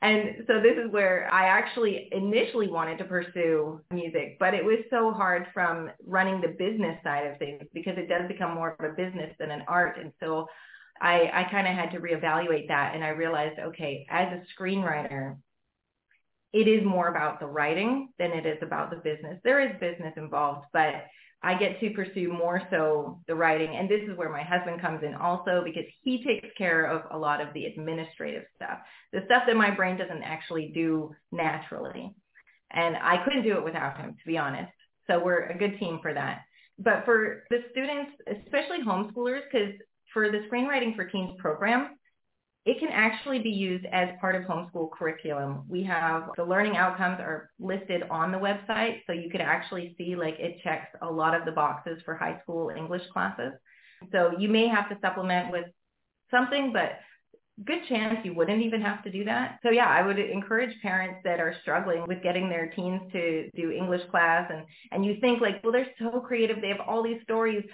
And 0.00 0.44
so 0.46 0.60
this 0.62 0.76
is 0.76 0.92
where 0.92 1.28
I 1.32 1.48
actually 1.48 2.08
initially 2.12 2.68
wanted 2.68 2.98
to 2.98 3.04
pursue 3.04 3.80
music, 3.92 4.36
but 4.38 4.54
it 4.54 4.64
was 4.64 4.78
so 4.90 5.10
hard 5.10 5.48
from 5.52 5.90
running 6.06 6.40
the 6.40 6.54
business 6.56 6.96
side 7.02 7.26
of 7.26 7.38
things 7.38 7.64
because 7.74 7.98
it 7.98 8.08
does 8.08 8.28
become 8.28 8.54
more 8.54 8.76
of 8.78 8.84
a 8.84 8.94
business 8.94 9.34
than 9.40 9.50
an 9.50 9.64
art. 9.66 9.98
And 9.98 10.12
so 10.20 10.46
I, 11.00 11.30
I 11.32 11.50
kind 11.50 11.66
of 11.66 11.74
had 11.74 11.90
to 11.92 12.00
reevaluate 12.00 12.68
that 12.68 12.94
and 12.94 13.04
I 13.04 13.08
realized, 13.08 13.58
okay, 13.58 14.06
as 14.10 14.28
a 14.32 14.42
screenwriter, 14.60 15.36
it 16.52 16.66
is 16.66 16.84
more 16.84 17.08
about 17.08 17.40
the 17.40 17.46
writing 17.46 18.08
than 18.18 18.30
it 18.32 18.46
is 18.46 18.58
about 18.62 18.90
the 18.90 18.96
business. 18.96 19.38
There 19.44 19.60
is 19.60 19.78
business 19.80 20.14
involved, 20.16 20.66
but 20.72 21.04
I 21.42 21.56
get 21.56 21.78
to 21.80 21.90
pursue 21.90 22.32
more 22.32 22.62
so 22.70 23.20
the 23.28 23.34
writing. 23.34 23.76
And 23.76 23.88
this 23.88 24.02
is 24.08 24.16
where 24.16 24.30
my 24.30 24.42
husband 24.42 24.80
comes 24.80 25.02
in 25.04 25.14
also 25.14 25.62
because 25.64 25.84
he 26.02 26.24
takes 26.24 26.48
care 26.56 26.84
of 26.84 27.02
a 27.10 27.18
lot 27.18 27.40
of 27.40 27.52
the 27.54 27.66
administrative 27.66 28.44
stuff, 28.56 28.78
the 29.12 29.22
stuff 29.26 29.44
that 29.46 29.56
my 29.56 29.70
brain 29.70 29.96
doesn't 29.96 30.22
actually 30.22 30.72
do 30.74 31.14
naturally. 31.30 32.14
And 32.70 32.96
I 32.96 33.22
couldn't 33.24 33.44
do 33.44 33.56
it 33.56 33.64
without 33.64 33.98
him, 33.98 34.16
to 34.18 34.26
be 34.26 34.36
honest. 34.36 34.72
So 35.06 35.22
we're 35.22 35.46
a 35.46 35.56
good 35.56 35.78
team 35.78 36.00
for 36.02 36.12
that. 36.12 36.42
But 36.78 37.04
for 37.04 37.44
the 37.50 37.58
students, 37.70 38.12
especially 38.26 38.78
homeschoolers, 38.84 39.42
because 39.50 39.74
for 40.12 40.30
the 40.30 40.46
Screenwriting 40.50 40.96
for 40.96 41.04
Teens 41.04 41.38
program, 41.38 41.96
it 42.64 42.78
can 42.78 42.88
actually 42.90 43.38
be 43.38 43.50
used 43.50 43.86
as 43.86 44.08
part 44.20 44.34
of 44.34 44.42
homeschool 44.42 44.90
curriculum. 44.90 45.64
We 45.68 45.82
have 45.84 46.30
the 46.36 46.44
learning 46.44 46.76
outcomes 46.76 47.18
are 47.18 47.50
listed 47.58 48.02
on 48.10 48.30
the 48.30 48.38
website, 48.38 49.00
so 49.06 49.12
you 49.12 49.30
could 49.30 49.40
actually 49.40 49.94
see 49.96 50.16
like 50.16 50.34
it 50.38 50.60
checks 50.62 50.88
a 51.00 51.10
lot 51.10 51.34
of 51.34 51.46
the 51.46 51.52
boxes 51.52 51.98
for 52.04 52.14
high 52.14 52.38
school 52.42 52.70
English 52.76 53.02
classes. 53.12 53.52
So 54.12 54.32
you 54.38 54.48
may 54.48 54.68
have 54.68 54.88
to 54.90 54.98
supplement 55.00 55.50
with 55.50 55.64
something, 56.30 56.72
but 56.72 56.98
good 57.64 57.80
chance 57.88 58.18
you 58.24 58.34
wouldn't 58.34 58.62
even 58.62 58.80
have 58.80 59.02
to 59.02 59.10
do 59.10 59.24
that. 59.24 59.58
So 59.62 59.70
yeah, 59.70 59.88
I 59.88 60.06
would 60.06 60.18
encourage 60.18 60.78
parents 60.80 61.20
that 61.24 61.40
are 61.40 61.54
struggling 61.62 62.04
with 62.06 62.22
getting 62.22 62.48
their 62.48 62.70
teens 62.76 63.00
to 63.12 63.50
do 63.56 63.70
English 63.70 64.02
class 64.10 64.48
and, 64.52 64.64
and 64.92 65.04
you 65.04 65.16
think 65.20 65.40
like, 65.40 65.62
well, 65.64 65.72
they're 65.72 65.88
so 65.98 66.20
creative. 66.20 66.60
They 66.60 66.68
have 66.68 66.86
all 66.86 67.02
these 67.02 67.22
stories. 67.22 67.64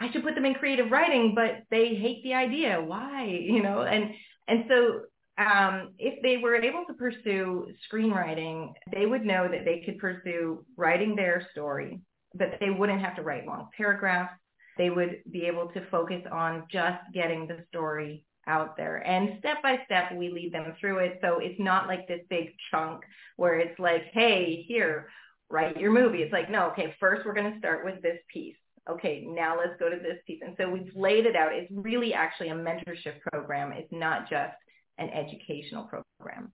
I 0.00 0.10
should 0.10 0.22
put 0.22 0.34
them 0.34 0.46
in 0.46 0.54
creative 0.54 0.90
writing, 0.90 1.34
but 1.34 1.62
they 1.70 1.94
hate 1.94 2.22
the 2.22 2.34
idea. 2.34 2.80
Why? 2.80 3.24
You 3.48 3.62
know, 3.62 3.82
and 3.82 4.14
and 4.46 4.64
so 4.68 5.00
um, 5.38 5.94
if 5.98 6.20
they 6.22 6.36
were 6.38 6.56
able 6.56 6.84
to 6.86 6.94
pursue 6.94 7.68
screenwriting, 7.90 8.72
they 8.92 9.06
would 9.06 9.24
know 9.24 9.48
that 9.48 9.64
they 9.64 9.82
could 9.84 9.98
pursue 9.98 10.64
writing 10.76 11.14
their 11.14 11.46
story, 11.52 12.00
but 12.34 12.58
they 12.60 12.70
wouldn't 12.70 13.00
have 13.00 13.16
to 13.16 13.22
write 13.22 13.46
long 13.46 13.68
paragraphs. 13.76 14.34
They 14.76 14.90
would 14.90 15.22
be 15.30 15.46
able 15.46 15.68
to 15.68 15.86
focus 15.90 16.22
on 16.30 16.64
just 16.70 16.98
getting 17.12 17.46
the 17.46 17.64
story 17.68 18.24
out 18.46 18.76
there. 18.76 19.06
And 19.06 19.38
step 19.38 19.62
by 19.62 19.78
step, 19.84 20.12
we 20.14 20.30
lead 20.30 20.52
them 20.52 20.74
through 20.80 20.98
it. 20.98 21.18
So 21.20 21.38
it's 21.38 21.60
not 21.60 21.86
like 21.86 22.08
this 22.08 22.22
big 22.28 22.50
chunk 22.70 23.02
where 23.36 23.58
it's 23.58 23.78
like, 23.78 24.04
hey, 24.12 24.64
here, 24.66 25.08
write 25.50 25.78
your 25.78 25.92
movie. 25.92 26.22
It's 26.22 26.32
like, 26.32 26.50
no, 26.50 26.70
okay, 26.70 26.94
first 26.98 27.24
we're 27.24 27.34
going 27.34 27.52
to 27.52 27.58
start 27.58 27.84
with 27.84 28.02
this 28.02 28.18
piece 28.32 28.56
okay, 28.88 29.24
now 29.26 29.56
let's 29.58 29.78
go 29.78 29.88
to 29.88 29.96
this 29.96 30.18
piece. 30.26 30.40
And 30.44 30.54
so 30.58 30.68
we've 30.68 30.94
laid 30.94 31.26
it 31.26 31.36
out. 31.36 31.52
It's 31.52 31.70
really 31.70 32.14
actually 32.14 32.48
a 32.48 32.54
mentorship 32.54 33.20
program. 33.32 33.72
It's 33.72 33.92
not 33.92 34.28
just 34.28 34.54
an 34.98 35.10
educational 35.10 35.84
program. 35.84 36.52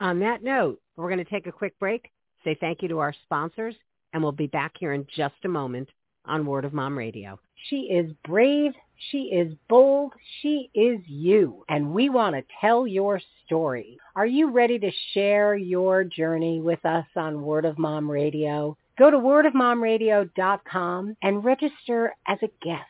On 0.00 0.20
that 0.20 0.42
note, 0.42 0.80
we're 0.96 1.08
going 1.08 1.24
to 1.24 1.30
take 1.30 1.46
a 1.46 1.52
quick 1.52 1.78
break, 1.78 2.10
say 2.44 2.56
thank 2.60 2.82
you 2.82 2.88
to 2.88 2.98
our 2.98 3.14
sponsors, 3.24 3.74
and 4.12 4.22
we'll 4.22 4.32
be 4.32 4.46
back 4.46 4.72
here 4.78 4.92
in 4.92 5.06
just 5.14 5.34
a 5.44 5.48
moment 5.48 5.88
on 6.24 6.46
Word 6.46 6.64
of 6.64 6.72
Mom 6.72 6.96
Radio. 6.96 7.38
She 7.68 7.82
is 7.82 8.12
brave. 8.24 8.72
She 9.10 9.24
is 9.24 9.54
bold. 9.68 10.12
She 10.40 10.70
is 10.74 11.00
you. 11.06 11.64
And 11.68 11.92
we 11.92 12.08
want 12.08 12.34
to 12.34 12.42
tell 12.60 12.86
your 12.86 13.20
story. 13.44 13.98
Are 14.14 14.26
you 14.26 14.50
ready 14.50 14.78
to 14.78 14.90
share 15.12 15.56
your 15.56 16.04
journey 16.04 16.60
with 16.60 16.84
us 16.84 17.06
on 17.16 17.42
Word 17.42 17.64
of 17.64 17.78
Mom 17.78 18.10
Radio? 18.10 18.76
Go 18.98 19.10
to 19.10 19.18
wordofmomradio.com 19.18 21.16
and 21.22 21.44
register 21.44 22.14
as 22.26 22.38
a 22.42 22.50
guest. 22.62 22.84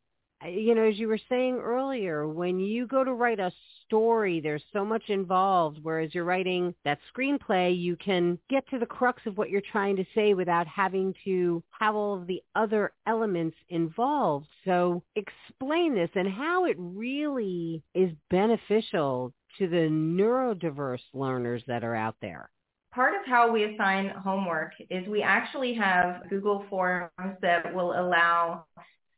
you 0.47 0.75
know, 0.75 0.84
as 0.84 0.97
you 0.97 1.08
were 1.08 1.19
saying 1.30 1.56
earlier, 1.58 2.27
when 2.27 2.60
you 2.60 2.88
go 2.88 3.04
to 3.04 3.13
write 3.13 3.39
a 3.39 3.51
story, 3.86 4.39
there's 4.39 4.63
so 4.73 4.86
much 4.86 5.04
involved. 5.10 5.80
Whereas 5.82 6.13
you're 6.13 6.23
writing 6.23 6.73
that 6.86 6.99
screenplay, 7.13 7.77
you 7.77 7.95
can 7.97 8.39
get 8.49 8.67
to 8.69 8.80
the 8.80 8.86
crux 8.86 9.21
of 9.25 9.38
what 9.38 9.49
you're 9.49 9.62
trying 9.71 9.95
to 9.97 10.06
say 10.15 10.34
without 10.34 10.67
having 10.67 11.13
to 11.25 11.63
have 11.80 11.95
all 11.95 12.15
of 12.15 12.27
the 12.27 12.41
other 12.56 12.93
elements 13.06 13.58
involved. 13.69 14.47
So 14.65 15.04
explain 15.15 15.93
this 15.93 16.10
and 16.15 16.27
how 16.27 16.65
it 16.65 16.75
really 16.80 17.84
is 17.93 18.12
beneficial 18.30 19.34
to 19.58 19.67
the 19.67 19.89
neurodiverse 19.89 21.01
learners 21.13 21.62
that 21.67 21.84
are 21.84 21.95
out 21.95 22.15
there 22.21 22.49
part 22.93 23.15
of 23.15 23.21
how 23.25 23.49
we 23.49 23.63
assign 23.63 24.10
homework 24.10 24.73
is 24.89 25.08
we 25.08 25.21
actually 25.21 25.73
have 25.73 26.23
Google 26.30 26.65
Forms 26.69 27.10
that 27.41 27.73
will 27.73 27.93
allow 27.93 28.65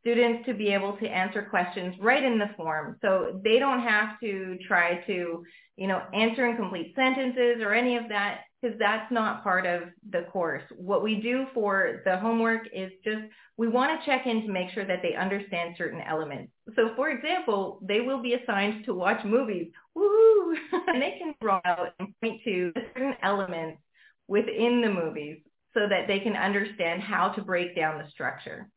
students 0.03 0.45
to 0.45 0.53
be 0.53 0.67
able 0.67 0.97
to 0.97 1.07
answer 1.07 1.41
questions 1.41 1.95
right 1.99 2.23
in 2.23 2.37
the 2.37 2.49
form. 2.57 2.97
So 3.01 3.39
they 3.43 3.57
don't 3.57 3.81
have 3.81 4.19
to 4.19 4.57
try 4.67 5.01
to, 5.07 5.43
you 5.77 5.87
know, 5.87 6.01
answer 6.13 6.45
in 6.45 6.57
complete 6.57 6.93
sentences 6.93 7.61
or 7.61 7.73
any 7.73 7.95
of 7.95 8.09
that 8.09 8.41
because 8.61 8.77
that's 8.79 9.09
not 9.11 9.43
part 9.43 9.65
of 9.65 9.83
the 10.11 10.23
course. 10.31 10.63
What 10.75 11.03
we 11.03 11.15
do 11.15 11.45
for 11.53 12.01
the 12.03 12.17
homework 12.17 12.67
is 12.73 12.91
just 13.03 13.21
we 13.55 13.69
want 13.69 13.97
to 13.97 14.05
check 14.05 14.25
in 14.25 14.41
to 14.41 14.47
make 14.49 14.71
sure 14.71 14.85
that 14.85 15.01
they 15.01 15.15
understand 15.15 15.75
certain 15.77 16.01
elements. 16.01 16.51
So 16.75 16.91
for 16.95 17.09
example, 17.09 17.79
they 17.81 18.01
will 18.01 18.21
be 18.21 18.33
assigned 18.33 18.85
to 18.85 18.93
watch 18.93 19.23
movies. 19.23 19.67
Woo! 19.95 20.55
and 20.87 21.01
they 21.01 21.15
can 21.17 21.33
draw 21.41 21.61
out 21.63 21.93
and 21.99 22.13
point 22.21 22.41
to 22.43 22.73
certain 22.93 23.15
elements 23.23 23.79
within 24.27 24.81
the 24.81 24.89
movies 24.89 25.37
so 25.73 25.87
that 25.87 26.07
they 26.07 26.19
can 26.19 26.35
understand 26.35 27.01
how 27.01 27.29
to 27.29 27.41
break 27.41 27.75
down 27.75 27.97
the 27.97 28.09
structure. 28.09 28.69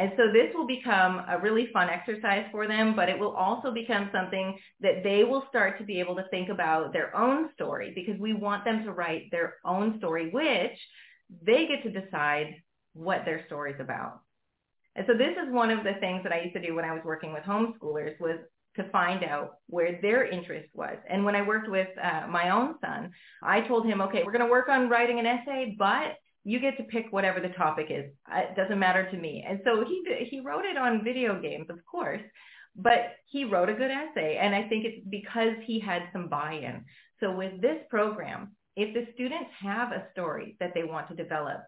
And 0.00 0.12
so 0.16 0.32
this 0.32 0.48
will 0.54 0.66
become 0.66 1.20
a 1.28 1.38
really 1.38 1.68
fun 1.74 1.90
exercise 1.90 2.46
for 2.50 2.66
them, 2.66 2.96
but 2.96 3.10
it 3.10 3.18
will 3.18 3.36
also 3.36 3.70
become 3.70 4.08
something 4.14 4.58
that 4.80 5.02
they 5.04 5.24
will 5.24 5.44
start 5.50 5.76
to 5.76 5.84
be 5.84 6.00
able 6.00 6.16
to 6.16 6.24
think 6.30 6.48
about 6.48 6.94
their 6.94 7.14
own 7.14 7.50
story 7.52 7.92
because 7.94 8.18
we 8.18 8.32
want 8.32 8.64
them 8.64 8.82
to 8.84 8.92
write 8.92 9.24
their 9.30 9.56
own 9.62 9.98
story, 9.98 10.30
which 10.30 10.72
they 11.46 11.66
get 11.66 11.82
to 11.82 12.00
decide 12.00 12.54
what 12.94 13.26
their 13.26 13.44
story 13.44 13.72
is 13.72 13.80
about. 13.80 14.20
And 14.96 15.04
so 15.06 15.12
this 15.12 15.36
is 15.36 15.52
one 15.52 15.70
of 15.70 15.84
the 15.84 16.00
things 16.00 16.22
that 16.22 16.32
I 16.32 16.40
used 16.44 16.54
to 16.54 16.66
do 16.66 16.74
when 16.74 16.86
I 16.86 16.94
was 16.94 17.02
working 17.04 17.34
with 17.34 17.42
homeschoolers 17.42 18.18
was 18.18 18.38
to 18.76 18.88
find 18.88 19.22
out 19.22 19.56
where 19.66 19.98
their 20.00 20.24
interest 20.24 20.70
was. 20.72 20.96
And 21.10 21.26
when 21.26 21.36
I 21.36 21.46
worked 21.46 21.68
with 21.68 21.88
uh, 22.02 22.26
my 22.26 22.48
own 22.48 22.76
son, 22.80 23.10
I 23.42 23.60
told 23.68 23.84
him, 23.84 24.00
okay, 24.00 24.22
we're 24.24 24.32
going 24.32 24.46
to 24.46 24.50
work 24.50 24.70
on 24.70 24.88
writing 24.88 25.18
an 25.18 25.26
essay, 25.26 25.76
but 25.78 26.16
you 26.44 26.58
get 26.60 26.76
to 26.78 26.84
pick 26.84 27.06
whatever 27.10 27.40
the 27.40 27.50
topic 27.50 27.86
is. 27.90 28.10
It 28.32 28.56
doesn't 28.56 28.78
matter 28.78 29.10
to 29.10 29.16
me. 29.16 29.44
And 29.46 29.60
so 29.64 29.84
he 29.84 30.02
he 30.30 30.40
wrote 30.40 30.64
it 30.64 30.76
on 30.76 31.04
video 31.04 31.40
games, 31.40 31.66
of 31.70 31.78
course, 31.84 32.22
but 32.76 33.16
he 33.26 33.44
wrote 33.44 33.68
a 33.68 33.74
good 33.74 33.90
essay. 33.90 34.38
And 34.40 34.54
I 34.54 34.68
think 34.68 34.84
it's 34.84 35.06
because 35.08 35.54
he 35.64 35.80
had 35.80 36.02
some 36.12 36.28
buy-in. 36.28 36.84
So 37.20 37.32
with 37.32 37.60
this 37.60 37.78
program, 37.90 38.56
if 38.76 38.94
the 38.94 39.12
students 39.14 39.50
have 39.60 39.92
a 39.92 40.06
story 40.12 40.56
that 40.60 40.72
they 40.74 40.84
want 40.84 41.08
to 41.08 41.14
develop, 41.14 41.62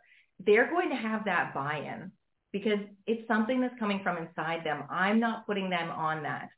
they're 0.44 0.70
going 0.70 0.90
to 0.90 0.96
have 0.96 1.24
that 1.26 1.52
buy-in 1.54 2.10
because 2.52 2.78
it's 3.06 3.26
something 3.28 3.60
that's 3.60 3.78
coming 3.78 4.00
from 4.02 4.16
inside 4.16 4.64
them. 4.64 4.84
I'm 4.90 5.20
not 5.20 5.46
putting 5.46 5.70
them 5.70 5.90
on 5.90 6.22
that. 6.22 6.48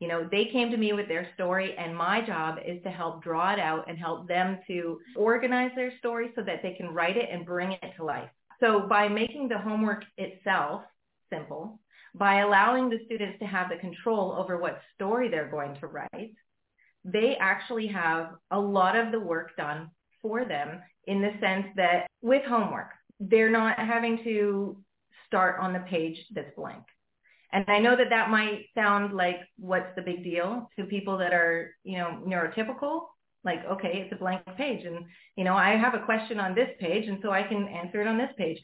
You 0.00 0.08
know, 0.08 0.28
they 0.30 0.46
came 0.52 0.70
to 0.70 0.76
me 0.76 0.92
with 0.92 1.08
their 1.08 1.28
story 1.34 1.74
and 1.78 1.96
my 1.96 2.20
job 2.20 2.58
is 2.66 2.82
to 2.82 2.90
help 2.90 3.22
draw 3.22 3.52
it 3.52 3.58
out 3.58 3.88
and 3.88 3.96
help 3.96 4.28
them 4.28 4.58
to 4.66 5.00
organize 5.14 5.70
their 5.74 5.96
story 5.98 6.32
so 6.34 6.42
that 6.42 6.62
they 6.62 6.74
can 6.74 6.88
write 6.88 7.16
it 7.16 7.28
and 7.32 7.46
bring 7.46 7.72
it 7.72 7.92
to 7.96 8.04
life. 8.04 8.28
So 8.60 8.86
by 8.88 9.08
making 9.08 9.48
the 9.48 9.58
homework 9.58 10.04
itself 10.18 10.82
simple, 11.30 11.80
by 12.14 12.40
allowing 12.40 12.88
the 12.88 13.00
students 13.06 13.38
to 13.38 13.46
have 13.46 13.68
the 13.68 13.76
control 13.76 14.32
over 14.32 14.58
what 14.58 14.80
story 14.94 15.28
they're 15.28 15.50
going 15.50 15.74
to 15.80 15.86
write, 15.86 16.34
they 17.04 17.36
actually 17.40 17.86
have 17.86 18.30
a 18.50 18.58
lot 18.58 18.96
of 18.96 19.12
the 19.12 19.20
work 19.20 19.56
done 19.56 19.90
for 20.20 20.44
them 20.44 20.80
in 21.06 21.22
the 21.22 21.32
sense 21.40 21.66
that 21.76 22.06
with 22.22 22.42
homework, 22.44 22.88
they're 23.20 23.50
not 23.50 23.78
having 23.78 24.22
to 24.24 24.76
start 25.26 25.60
on 25.60 25.72
the 25.72 25.80
page 25.80 26.18
that's 26.34 26.54
blank. 26.56 26.82
And 27.52 27.64
I 27.68 27.78
know 27.78 27.96
that 27.96 28.10
that 28.10 28.30
might 28.30 28.66
sound 28.74 29.14
like 29.14 29.40
what's 29.58 29.94
the 29.96 30.02
big 30.02 30.24
deal 30.24 30.68
to 30.76 30.84
people 30.84 31.16
that 31.18 31.32
are, 31.32 31.74
you 31.84 31.98
know, 31.98 32.20
neurotypical. 32.26 33.02
Like, 33.44 33.64
okay, 33.64 34.02
it's 34.04 34.12
a 34.12 34.16
blank 34.16 34.42
page 34.56 34.84
and, 34.84 35.04
you 35.36 35.44
know, 35.44 35.54
I 35.54 35.76
have 35.76 35.94
a 35.94 36.04
question 36.04 36.40
on 36.40 36.54
this 36.54 36.70
page 36.80 37.06
and 37.06 37.18
so 37.22 37.30
I 37.30 37.44
can 37.44 37.68
answer 37.68 38.00
it 38.00 38.08
on 38.08 38.18
this 38.18 38.32
page. 38.36 38.60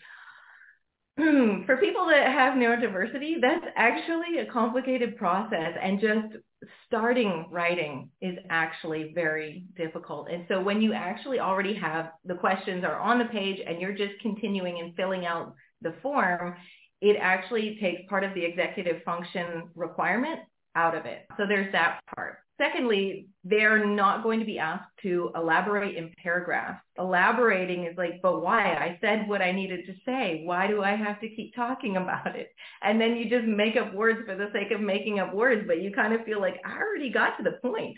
For 1.17 1.77
people 1.77 2.07
that 2.07 2.27
have 2.27 2.55
neurodiversity, 2.55 3.41
that's 3.41 3.65
actually 3.77 4.39
a 4.39 4.51
complicated 4.51 5.17
process 5.17 5.77
and 5.81 6.01
just 6.01 6.43
starting 6.87 7.47
writing 7.51 8.11
is 8.21 8.37
actually 8.51 9.13
very 9.15 9.65
difficult. 9.77 10.29
And 10.31 10.45
so 10.49 10.61
when 10.61 10.81
you 10.81 10.93
actually 10.93 11.39
already 11.39 11.75
have 11.75 12.13
the 12.25 12.35
questions 12.35 12.85
are 12.85 12.99
on 12.99 13.19
the 13.19 13.27
page 13.27 13.61
and 13.67 13.81
you're 13.81 13.97
just 13.97 14.19
continuing 14.21 14.81
and 14.81 14.95
filling 14.97 15.27
out 15.27 15.55
the 15.83 15.95
form, 16.03 16.57
it 17.03 17.17
actually 17.21 17.77
takes 17.81 18.03
part 18.09 18.25
of 18.25 18.33
the 18.33 18.45
executive 18.45 19.03
function 19.03 19.69
requirement 19.75 20.41
out 20.77 20.97
of 20.97 21.05
it. 21.05 21.27
So 21.37 21.45
there's 21.47 21.71
that 21.73 22.01
part. 22.15 22.39
Secondly, 22.59 23.27
they're 23.43 23.85
not 23.85 24.23
going 24.23 24.39
to 24.39 24.47
be 24.47 24.59
asked 24.59 24.89
to 25.03 25.33
elaborate 25.35 25.97
in 25.97 26.13
paragraphs. 26.23 26.81
Elaborating 26.97 27.87
is 27.87 27.97
like, 27.99 28.23
but 28.23 28.41
why? 28.41 28.75
I 28.75 28.99
said 29.01 29.29
what 29.29 29.43
I 29.43 29.51
needed 29.51 29.85
to 29.87 29.95
say. 30.07 30.43
Why 30.45 30.69
do 30.69 30.81
I 30.81 30.95
have 30.95 31.21
to 31.23 31.29
keep 31.29 31.57
talking 31.57 31.97
about 31.97 32.37
it? 32.37 32.51
And 32.83 33.01
then 33.01 33.17
you 33.17 33.29
just 33.29 33.47
make 33.47 33.77
up 33.77 33.93
words 33.93 34.21
for 34.25 34.37
the 34.37 34.51
sake 34.53 34.71
of 34.71 34.81
making 34.81 35.19
up 35.19 35.35
words, 35.35 35.65
but 35.67 35.83
you 35.83 35.91
kind 35.91 36.13
of 36.13 36.25
feel 36.25 36.41
like 36.41 36.61
I 36.65 36.79
already 36.79 37.11
got 37.11 37.37
to 37.39 37.43
the 37.43 37.59
point. 37.69 37.97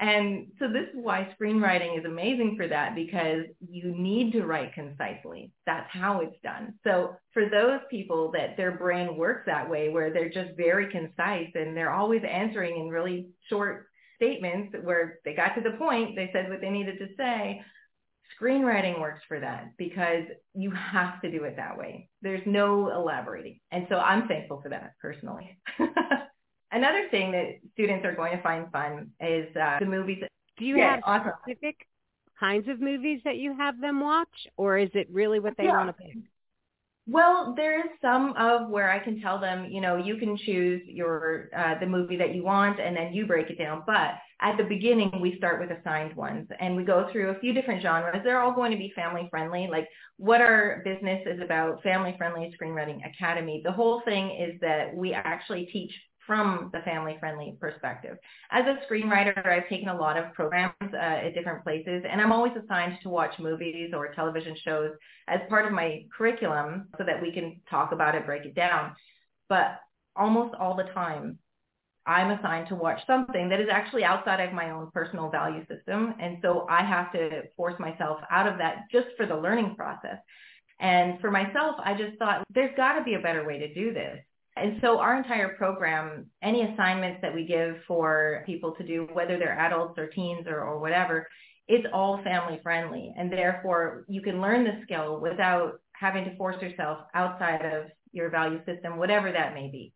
And 0.00 0.46
so 0.58 0.68
this 0.68 0.88
is 0.94 0.94
why 0.94 1.34
screenwriting 1.40 1.98
is 1.98 2.04
amazing 2.04 2.56
for 2.56 2.68
that 2.68 2.94
because 2.94 3.44
you 3.68 3.92
need 3.96 4.32
to 4.32 4.46
write 4.46 4.72
concisely. 4.72 5.52
That's 5.66 5.90
how 5.90 6.20
it's 6.20 6.40
done. 6.42 6.74
So 6.84 7.16
for 7.32 7.48
those 7.48 7.80
people 7.90 8.30
that 8.32 8.56
their 8.56 8.72
brain 8.72 9.16
works 9.16 9.42
that 9.46 9.68
way, 9.68 9.88
where 9.88 10.12
they're 10.12 10.28
just 10.28 10.56
very 10.56 10.90
concise 10.90 11.50
and 11.54 11.76
they're 11.76 11.92
always 11.92 12.22
answering 12.28 12.80
in 12.80 12.88
really 12.88 13.28
short 13.48 13.86
statements 14.14 14.76
where 14.82 15.18
they 15.24 15.34
got 15.34 15.54
to 15.56 15.60
the 15.62 15.76
point, 15.76 16.14
they 16.14 16.30
said 16.32 16.48
what 16.48 16.60
they 16.60 16.70
needed 16.70 16.98
to 16.98 17.08
say, 17.16 17.60
screenwriting 18.40 19.00
works 19.00 19.22
for 19.26 19.40
that 19.40 19.72
because 19.78 20.24
you 20.54 20.70
have 20.70 21.20
to 21.22 21.30
do 21.30 21.42
it 21.44 21.56
that 21.56 21.76
way. 21.76 22.08
There's 22.22 22.42
no 22.46 22.90
elaborating. 22.90 23.60
And 23.72 23.86
so 23.88 23.96
I'm 23.96 24.28
thankful 24.28 24.60
for 24.62 24.68
that 24.68 24.92
personally. 25.00 25.58
Another 26.70 27.08
thing 27.10 27.32
that 27.32 27.58
students 27.72 28.04
are 28.04 28.14
going 28.14 28.36
to 28.36 28.42
find 28.42 28.70
fun 28.70 29.10
is 29.20 29.54
uh, 29.56 29.78
the 29.80 29.86
movies. 29.86 30.22
Do 30.58 30.64
you 30.64 30.76
yeah, 30.76 30.96
have 30.96 31.00
awesome. 31.04 31.32
specific 31.42 31.86
kinds 32.38 32.68
of 32.68 32.80
movies 32.80 33.20
that 33.24 33.36
you 33.36 33.56
have 33.56 33.80
them 33.80 34.00
watch, 34.00 34.28
or 34.56 34.78
is 34.78 34.90
it 34.94 35.08
really 35.10 35.40
what 35.40 35.56
they 35.56 35.64
yeah. 35.64 35.84
want 35.84 35.96
to 35.96 36.02
pick? 36.02 36.16
Well, 37.10 37.54
there 37.56 37.80
is 37.80 37.90
some 38.02 38.34
of 38.36 38.68
where 38.68 38.90
I 38.90 38.98
can 38.98 39.18
tell 39.22 39.40
them, 39.40 39.70
you 39.70 39.80
know, 39.80 39.96
you 39.96 40.16
can 40.16 40.36
choose 40.36 40.82
your 40.86 41.48
uh, 41.56 41.80
the 41.80 41.86
movie 41.86 42.18
that 42.18 42.34
you 42.34 42.44
want, 42.44 42.78
and 42.78 42.94
then 42.94 43.14
you 43.14 43.26
break 43.26 43.48
it 43.48 43.56
down. 43.56 43.82
But 43.86 44.16
at 44.42 44.58
the 44.58 44.64
beginning, 44.64 45.18
we 45.18 45.38
start 45.38 45.58
with 45.58 45.70
assigned 45.70 46.14
ones, 46.14 46.46
and 46.60 46.76
we 46.76 46.84
go 46.84 47.08
through 47.10 47.30
a 47.30 47.38
few 47.38 47.54
different 47.54 47.80
genres. 47.80 48.20
They're 48.22 48.42
all 48.42 48.52
going 48.52 48.72
to 48.72 48.76
be 48.76 48.92
family 48.94 49.26
friendly. 49.30 49.68
Like 49.70 49.88
what 50.18 50.42
our 50.42 50.82
business 50.84 51.22
is 51.24 51.40
about, 51.40 51.82
family 51.82 52.14
friendly 52.18 52.54
screenwriting 52.60 53.00
academy. 53.08 53.62
The 53.64 53.72
whole 53.72 54.02
thing 54.04 54.36
is 54.38 54.60
that 54.60 54.94
we 54.94 55.14
actually 55.14 55.64
teach 55.72 55.92
from 56.28 56.70
the 56.74 56.80
family-friendly 56.82 57.56
perspective. 57.58 58.18
As 58.52 58.64
a 58.66 58.76
screenwriter, 58.86 59.44
I've 59.44 59.68
taken 59.68 59.88
a 59.88 59.98
lot 59.98 60.16
of 60.16 60.32
programs 60.34 60.74
uh, 60.92 60.96
at 60.96 61.34
different 61.34 61.64
places, 61.64 62.04
and 62.08 62.20
I'm 62.20 62.30
always 62.30 62.52
assigned 62.62 62.98
to 63.02 63.08
watch 63.08 63.38
movies 63.40 63.92
or 63.94 64.14
television 64.14 64.54
shows 64.62 64.92
as 65.26 65.40
part 65.48 65.66
of 65.66 65.72
my 65.72 66.04
curriculum 66.16 66.88
so 66.98 67.04
that 67.04 67.20
we 67.20 67.32
can 67.32 67.60
talk 67.68 67.92
about 67.92 68.14
it, 68.14 68.26
break 68.26 68.44
it 68.44 68.54
down. 68.54 68.92
But 69.48 69.80
almost 70.14 70.54
all 70.54 70.76
the 70.76 70.92
time, 70.94 71.38
I'm 72.06 72.30
assigned 72.30 72.68
to 72.68 72.74
watch 72.74 73.00
something 73.06 73.48
that 73.48 73.60
is 73.60 73.68
actually 73.70 74.04
outside 74.04 74.40
of 74.40 74.52
my 74.52 74.70
own 74.70 74.90
personal 74.92 75.30
value 75.30 75.64
system. 75.66 76.14
And 76.20 76.38
so 76.42 76.66
I 76.68 76.82
have 76.84 77.10
to 77.12 77.42
force 77.56 77.74
myself 77.78 78.20
out 78.30 78.46
of 78.46 78.58
that 78.58 78.84
just 78.92 79.08
for 79.16 79.26
the 79.26 79.36
learning 79.36 79.76
process. 79.76 80.18
And 80.80 81.20
for 81.20 81.30
myself, 81.30 81.76
I 81.82 81.94
just 81.94 82.18
thought 82.18 82.44
there's 82.54 82.76
got 82.76 82.98
to 82.98 83.04
be 83.04 83.14
a 83.14 83.18
better 83.18 83.46
way 83.46 83.58
to 83.58 83.74
do 83.74 83.92
this. 83.92 84.18
And 84.62 84.78
so 84.80 84.98
our 84.98 85.16
entire 85.16 85.50
program, 85.56 86.26
any 86.42 86.62
assignments 86.62 87.20
that 87.22 87.34
we 87.34 87.46
give 87.46 87.76
for 87.86 88.42
people 88.46 88.72
to 88.72 88.86
do, 88.86 89.08
whether 89.12 89.38
they're 89.38 89.58
adults 89.58 89.98
or 89.98 90.08
teens 90.08 90.46
or, 90.46 90.60
or 90.60 90.78
whatever, 90.78 91.28
it's 91.66 91.86
all 91.92 92.22
family 92.22 92.60
friendly. 92.62 93.12
And 93.16 93.32
therefore 93.32 94.04
you 94.08 94.20
can 94.22 94.40
learn 94.40 94.64
the 94.64 94.80
skill 94.84 95.20
without 95.20 95.80
having 95.92 96.24
to 96.24 96.36
force 96.36 96.60
yourself 96.62 96.98
outside 97.14 97.64
of 97.64 97.86
your 98.12 98.30
value 98.30 98.60
system, 98.64 98.96
whatever 98.96 99.30
that 99.32 99.54
may 99.54 99.68
be. 99.70 99.92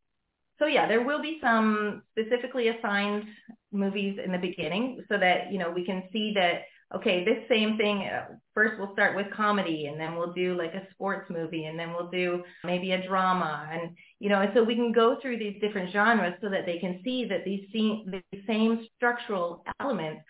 So 0.59 0.67
yeah, 0.67 0.87
there 0.87 1.03
will 1.03 1.21
be 1.21 1.39
some 1.43 2.03
specifically 2.13 2.69
assigned 2.69 3.25
movies 3.73 4.19
in 4.23 4.33
the 4.33 4.39
beginning 4.39 5.03
so 5.09 5.19
that, 5.19 5.51
you 5.51 5.59
know, 5.59 5.71
we 5.71 5.85
can 5.85 6.05
see 6.13 6.33
that 6.35 6.63
okay, 6.95 7.25
this 7.25 7.39
same 7.49 7.77
thing, 7.77 8.03
uh, 8.03 8.27
first 8.55 8.75
we'll 8.79 8.93
start 8.93 9.17
with 9.17 9.27
comedy 9.35 9.87
and 9.87 9.99
then 9.99 10.17
we'll 10.17 10.33
do 10.33 10.57
like 10.57 10.75
a 10.75 10.87
sports 10.93 11.31
movie 11.31 11.65
and 11.65 11.79
then 11.79 11.93
we'll 11.93 12.11
do 12.11 12.43
maybe 12.65 12.93
a 12.93 13.07
drama. 13.07 13.69
And, 13.71 13.97
you 14.21 14.29
know, 14.29 14.41
and 14.41 14.51
so 14.55 14.63
we 14.63 14.75
can 14.75 14.93
go 14.93 15.17
through 15.21 15.39
these 15.39 15.61
different 15.61 15.93
genres 15.93 16.35
so 16.41 16.49
that 16.51 16.67
they 16.67 16.79
can 16.79 17.01
see 17.05 17.25
that 17.27 17.45
these, 17.45 17.67
these 17.73 18.43
same 18.47 18.87
structural 18.97 19.65
elements 19.81 20.23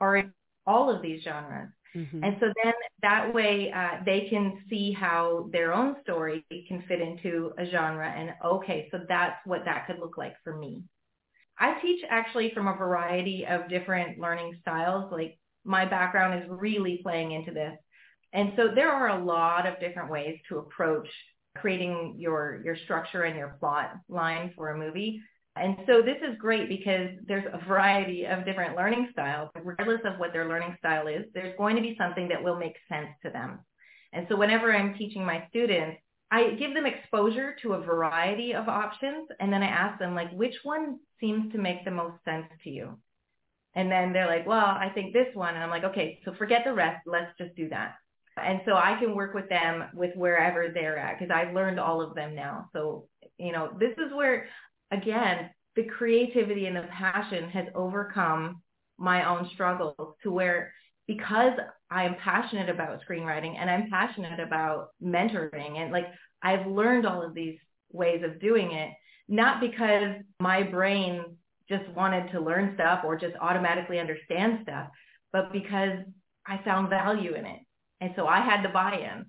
are 0.00 0.16
in 0.16 0.32
all 0.66 0.94
of 0.94 1.02
these 1.02 1.22
genres. 1.22 1.70
Mm-hmm. 1.96 2.22
And 2.22 2.36
so 2.40 2.52
then 2.62 2.74
that 3.02 3.32
way 3.32 3.72
uh, 3.74 4.02
they 4.04 4.26
can 4.28 4.58
see 4.68 4.92
how 4.92 5.48
their 5.52 5.72
own 5.72 5.96
story 6.02 6.44
can 6.68 6.84
fit 6.86 7.00
into 7.00 7.52
a 7.58 7.64
genre 7.64 8.08
and 8.08 8.34
okay, 8.44 8.88
so 8.90 9.00
that's 9.08 9.38
what 9.46 9.64
that 9.64 9.86
could 9.86 9.98
look 9.98 10.18
like 10.18 10.34
for 10.44 10.56
me. 10.56 10.82
I 11.58 11.80
teach 11.80 12.04
actually 12.08 12.52
from 12.54 12.68
a 12.68 12.76
variety 12.76 13.46
of 13.46 13.68
different 13.68 14.18
learning 14.20 14.58
styles. 14.60 15.10
Like 15.10 15.38
my 15.64 15.84
background 15.84 16.42
is 16.42 16.48
really 16.48 17.00
playing 17.02 17.32
into 17.32 17.52
this. 17.52 17.76
And 18.32 18.52
so 18.56 18.68
there 18.74 18.90
are 18.90 19.08
a 19.08 19.24
lot 19.24 19.66
of 19.66 19.80
different 19.80 20.10
ways 20.10 20.38
to 20.48 20.58
approach 20.58 21.08
creating 21.56 22.16
your, 22.18 22.60
your 22.64 22.76
structure 22.76 23.22
and 23.22 23.36
your 23.36 23.56
plot 23.58 23.92
line 24.08 24.52
for 24.54 24.70
a 24.70 24.78
movie. 24.78 25.20
And 25.56 25.76
so 25.86 26.02
this 26.02 26.18
is 26.22 26.38
great 26.38 26.68
because 26.68 27.10
there's 27.26 27.46
a 27.52 27.64
variety 27.66 28.24
of 28.26 28.44
different 28.44 28.76
learning 28.76 29.08
styles. 29.12 29.50
Regardless 29.62 30.02
of 30.04 30.18
what 30.18 30.32
their 30.32 30.48
learning 30.48 30.76
style 30.78 31.08
is, 31.08 31.24
there's 31.34 31.56
going 31.56 31.74
to 31.76 31.82
be 31.82 31.96
something 31.98 32.28
that 32.28 32.42
will 32.42 32.56
make 32.56 32.76
sense 32.88 33.08
to 33.24 33.30
them. 33.30 33.58
And 34.12 34.26
so 34.28 34.36
whenever 34.36 34.72
I'm 34.72 34.94
teaching 34.94 35.24
my 35.24 35.44
students, 35.48 35.98
I 36.30 36.50
give 36.50 36.74
them 36.74 36.86
exposure 36.86 37.56
to 37.62 37.72
a 37.72 37.80
variety 37.80 38.54
of 38.54 38.68
options 38.68 39.28
and 39.40 39.52
then 39.52 39.62
I 39.62 39.68
ask 39.68 39.98
them 39.98 40.14
like, 40.14 40.30
which 40.32 40.56
one 40.62 40.98
seems 41.18 41.50
to 41.52 41.58
make 41.58 41.84
the 41.84 41.90
most 41.90 42.22
sense 42.24 42.46
to 42.64 42.70
you? 42.70 42.98
And 43.74 43.90
then 43.90 44.12
they're 44.12 44.26
like, 44.26 44.46
well, 44.46 44.64
I 44.64 44.90
think 44.94 45.12
this 45.12 45.28
one. 45.34 45.54
And 45.54 45.62
I'm 45.62 45.70
like, 45.70 45.84
okay, 45.84 46.20
so 46.24 46.34
forget 46.34 46.62
the 46.64 46.72
rest. 46.72 47.06
Let's 47.06 47.30
just 47.38 47.54
do 47.54 47.68
that. 47.68 47.94
And 48.42 48.60
so 48.64 48.74
I 48.74 48.96
can 48.98 49.14
work 49.14 49.34
with 49.34 49.48
them 49.48 49.84
with 49.94 50.14
wherever 50.14 50.68
they're 50.68 50.98
at 50.98 51.18
because 51.18 51.32
I've 51.34 51.54
learned 51.54 51.80
all 51.80 52.00
of 52.00 52.14
them 52.14 52.34
now. 52.34 52.68
So, 52.72 53.08
you 53.36 53.52
know, 53.52 53.76
this 53.78 53.92
is 53.98 54.12
where, 54.14 54.48
again, 54.90 55.50
the 55.76 55.84
creativity 55.84 56.66
and 56.66 56.76
the 56.76 56.88
passion 56.90 57.48
has 57.50 57.66
overcome 57.74 58.62
my 58.98 59.28
own 59.28 59.48
struggles 59.54 60.16
to 60.22 60.30
where 60.30 60.72
because 61.06 61.52
I'm 61.90 62.16
passionate 62.16 62.68
about 62.68 63.00
screenwriting 63.08 63.56
and 63.58 63.70
I'm 63.70 63.88
passionate 63.88 64.40
about 64.40 64.88
mentoring 65.02 65.78
and 65.78 65.92
like 65.92 66.06
I've 66.42 66.66
learned 66.66 67.06
all 67.06 67.24
of 67.24 67.34
these 67.34 67.58
ways 67.90 68.22
of 68.24 68.40
doing 68.40 68.72
it, 68.72 68.90
not 69.28 69.60
because 69.60 70.16
my 70.40 70.62
brain 70.62 71.36
just 71.68 71.88
wanted 71.90 72.30
to 72.32 72.40
learn 72.40 72.72
stuff 72.74 73.00
or 73.04 73.16
just 73.16 73.36
automatically 73.40 73.98
understand 73.98 74.60
stuff, 74.62 74.88
but 75.32 75.52
because 75.52 75.98
I 76.46 76.60
found 76.64 76.88
value 76.88 77.34
in 77.34 77.44
it. 77.44 77.60
And 78.00 78.12
so 78.16 78.26
I 78.26 78.40
had 78.40 78.64
the 78.64 78.70
buy-in. 78.70 79.26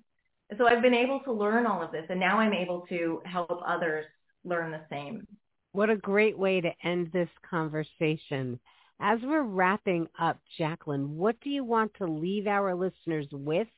And 0.48 0.58
so 0.58 0.66
I've 0.66 0.82
been 0.82 0.94
able 0.94 1.20
to 1.20 1.32
learn 1.32 1.66
all 1.66 1.82
of 1.82 1.92
this 1.92 2.06
and 2.08 2.18
now 2.18 2.38
I'm 2.38 2.54
able 2.54 2.86
to 2.88 3.20
help 3.24 3.60
others 3.66 4.06
learn 4.44 4.72
the 4.72 4.80
same. 4.90 5.26
What 5.72 5.90
a 5.90 5.96
great 5.96 6.36
way 6.36 6.60
to 6.60 6.72
end 6.82 7.10
this 7.12 7.28
conversation. 7.48 8.58
As 9.00 9.18
we're 9.22 9.42
wrapping 9.42 10.08
up, 10.18 10.38
Jaclyn, 10.58 11.08
what 11.08 11.40
do 11.40 11.50
you 11.50 11.62
want 11.62 11.92
to 11.98 12.06
leave 12.06 12.46
our 12.46 12.74
listeners 12.74 13.26
with 13.30 13.68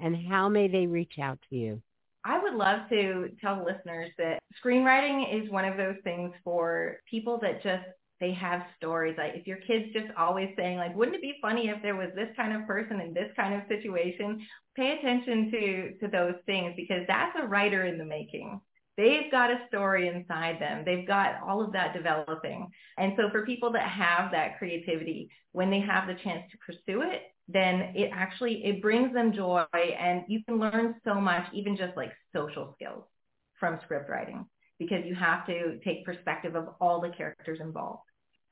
and 0.00 0.16
how 0.28 0.48
may 0.48 0.68
they 0.68 0.86
reach 0.86 1.14
out 1.20 1.38
to 1.50 1.56
you? 1.56 1.82
I 2.24 2.40
would 2.40 2.54
love 2.54 2.88
to 2.90 3.30
tell 3.40 3.64
listeners 3.64 4.10
that 4.18 4.38
screenwriting 4.64 5.42
is 5.42 5.50
one 5.50 5.64
of 5.64 5.76
those 5.76 5.96
things 6.04 6.32
for 6.44 6.98
people 7.10 7.38
that 7.42 7.62
just 7.62 7.84
they 8.22 8.32
have 8.32 8.62
stories. 8.76 9.16
Like 9.18 9.32
if 9.34 9.48
your 9.48 9.56
kid's 9.56 9.92
just 9.92 10.06
always 10.16 10.50
saying 10.56 10.78
like, 10.78 10.94
wouldn't 10.94 11.16
it 11.16 11.22
be 11.22 11.34
funny 11.42 11.68
if 11.68 11.82
there 11.82 11.96
was 11.96 12.10
this 12.14 12.28
kind 12.36 12.54
of 12.54 12.68
person 12.68 13.00
in 13.00 13.12
this 13.12 13.32
kind 13.34 13.52
of 13.52 13.62
situation? 13.68 14.46
Pay 14.76 14.96
attention 14.96 15.50
to 15.50 15.98
to 15.98 16.08
those 16.08 16.36
things 16.46 16.72
because 16.76 17.02
that's 17.08 17.36
a 17.42 17.46
writer 17.46 17.84
in 17.84 17.98
the 17.98 18.04
making. 18.04 18.60
They've 18.96 19.30
got 19.30 19.50
a 19.50 19.64
story 19.66 20.06
inside 20.06 20.60
them. 20.60 20.84
They've 20.84 21.06
got 21.06 21.42
all 21.42 21.64
of 21.64 21.72
that 21.72 21.94
developing. 21.94 22.68
And 22.96 23.14
so 23.16 23.28
for 23.30 23.44
people 23.44 23.72
that 23.72 23.88
have 23.88 24.30
that 24.30 24.58
creativity, 24.58 25.28
when 25.50 25.70
they 25.70 25.80
have 25.80 26.06
the 26.06 26.14
chance 26.22 26.44
to 26.52 26.58
pursue 26.58 27.02
it, 27.02 27.22
then 27.48 27.92
it 27.96 28.10
actually 28.14 28.64
it 28.64 28.80
brings 28.80 29.12
them 29.12 29.32
joy 29.32 29.66
and 29.74 30.22
you 30.28 30.44
can 30.44 30.60
learn 30.60 30.94
so 31.04 31.14
much 31.14 31.44
even 31.52 31.76
just 31.76 31.96
like 31.96 32.12
social 32.32 32.72
skills 32.76 33.02
from 33.58 33.80
script 33.82 34.08
writing 34.08 34.46
because 34.78 35.04
you 35.04 35.14
have 35.16 35.44
to 35.46 35.78
take 35.84 36.04
perspective 36.04 36.54
of 36.54 36.68
all 36.80 37.00
the 37.00 37.10
characters 37.10 37.58
involved. 37.60 38.02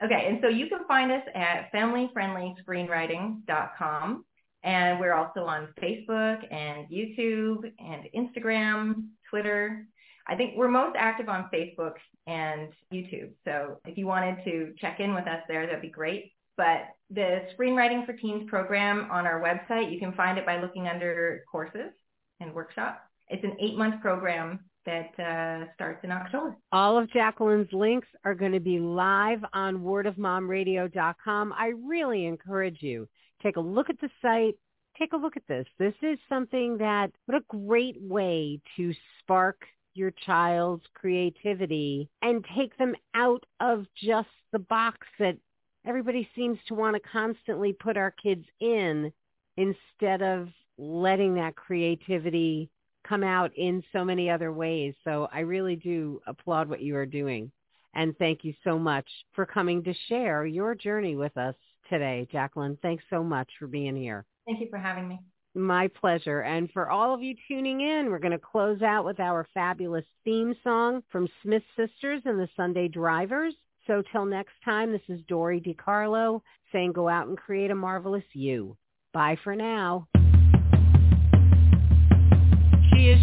Okay, 0.02 0.26
and 0.28 0.38
so 0.42 0.48
you 0.48 0.66
can 0.68 0.86
find 0.88 1.12
us 1.12 1.22
at 1.34 1.70
familyfriendlyscreenwriting.com. 1.72 4.24
And 4.62 5.00
we're 5.00 5.14
also 5.14 5.44
on 5.44 5.68
Facebook 5.82 6.52
and 6.52 6.86
YouTube 6.90 7.72
and 7.78 8.06
Instagram, 8.14 9.06
Twitter. 9.28 9.86
I 10.26 10.36
think 10.36 10.54
we're 10.56 10.68
most 10.68 10.96
active 10.98 11.30
on 11.30 11.48
Facebook 11.52 11.94
and 12.26 12.70
YouTube. 12.92 13.30
So 13.44 13.80
if 13.86 13.96
you 13.96 14.06
wanted 14.06 14.44
to 14.44 14.74
check 14.78 15.00
in 15.00 15.14
with 15.14 15.26
us 15.26 15.40
there, 15.48 15.64
that'd 15.66 15.80
be 15.80 15.88
great. 15.88 16.34
But 16.56 16.88
the 17.08 17.46
Screenwriting 17.56 18.04
for 18.04 18.12
Teens 18.12 18.44
program 18.48 19.08
on 19.10 19.26
our 19.26 19.40
website, 19.40 19.90
you 19.90 19.98
can 19.98 20.12
find 20.12 20.36
it 20.38 20.44
by 20.44 20.60
looking 20.60 20.88
under 20.88 21.42
courses 21.50 21.94
and 22.38 22.54
workshops. 22.54 23.00
It's 23.28 23.44
an 23.44 23.56
eight-month 23.60 24.02
program 24.02 24.60
that 24.86 25.10
uh, 25.18 25.72
starts 25.74 26.02
in 26.04 26.10
October. 26.10 26.56
All 26.72 26.98
of 26.98 27.10
Jaclyn's 27.10 27.72
links 27.72 28.08
are 28.24 28.34
going 28.34 28.52
to 28.52 28.60
be 28.60 28.78
live 28.78 29.40
on 29.52 29.78
wordofmomradio.com. 29.78 31.52
I 31.52 31.72
really 31.84 32.26
encourage 32.26 32.78
you 32.80 33.08
take 33.42 33.56
a 33.56 33.60
look 33.60 33.90
at 33.90 34.00
the 34.00 34.10
site. 34.22 34.56
Take 34.98 35.12
a 35.12 35.16
look 35.16 35.36
at 35.36 35.46
this. 35.48 35.66
This 35.78 35.94
is 36.02 36.18
something 36.28 36.76
that, 36.78 37.10
what 37.26 37.38
a 37.38 37.44
great 37.48 37.96
way 38.00 38.60
to 38.76 38.92
spark 39.18 39.64
your 39.94 40.12
child's 40.26 40.84
creativity 40.94 42.08
and 42.22 42.44
take 42.56 42.76
them 42.76 42.94
out 43.14 43.44
of 43.60 43.86
just 44.02 44.28
the 44.52 44.58
box 44.58 45.06
that 45.18 45.36
everybody 45.86 46.28
seems 46.36 46.58
to 46.68 46.74
want 46.74 46.94
to 46.94 47.10
constantly 47.10 47.72
put 47.72 47.96
our 47.96 48.10
kids 48.10 48.44
in 48.60 49.12
instead 49.56 50.22
of 50.22 50.48
letting 50.78 51.34
that 51.34 51.56
creativity 51.56 52.68
come 53.10 53.24
out 53.24 53.50
in 53.56 53.82
so 53.92 54.04
many 54.04 54.30
other 54.30 54.52
ways. 54.52 54.94
So 55.02 55.28
I 55.32 55.40
really 55.40 55.74
do 55.74 56.22
applaud 56.28 56.68
what 56.68 56.80
you 56.80 56.94
are 56.96 57.04
doing. 57.04 57.50
And 57.94 58.16
thank 58.18 58.44
you 58.44 58.54
so 58.62 58.78
much 58.78 59.06
for 59.34 59.44
coming 59.44 59.82
to 59.82 59.92
share 60.08 60.46
your 60.46 60.76
journey 60.76 61.16
with 61.16 61.36
us 61.36 61.56
today, 61.90 62.28
Jaclyn. 62.32 62.78
Thanks 62.80 63.02
so 63.10 63.24
much 63.24 63.50
for 63.58 63.66
being 63.66 63.96
here. 63.96 64.24
Thank 64.46 64.60
you 64.60 64.68
for 64.70 64.78
having 64.78 65.08
me. 65.08 65.18
My 65.56 65.88
pleasure. 65.88 66.42
And 66.42 66.70
for 66.70 66.88
all 66.88 67.12
of 67.12 67.20
you 67.20 67.34
tuning 67.48 67.80
in, 67.80 68.06
we're 68.10 68.20
going 68.20 68.30
to 68.30 68.38
close 68.38 68.80
out 68.80 69.04
with 69.04 69.18
our 69.18 69.44
fabulous 69.52 70.04
theme 70.24 70.54
song 70.62 71.02
from 71.10 71.28
Smith 71.42 71.64
Sisters 71.76 72.22
and 72.24 72.38
the 72.38 72.48
Sunday 72.56 72.86
Drivers. 72.86 73.54
So 73.88 74.04
till 74.12 74.24
next 74.24 74.52
time, 74.64 74.92
this 74.92 75.00
is 75.08 75.20
Dori 75.26 75.60
DeCarlo 75.60 76.40
saying 76.70 76.92
go 76.92 77.08
out 77.08 77.26
and 77.26 77.36
create 77.36 77.72
a 77.72 77.74
marvelous 77.74 78.22
you. 78.32 78.76
Bye 79.12 79.36
for 79.42 79.56
now. 79.56 80.06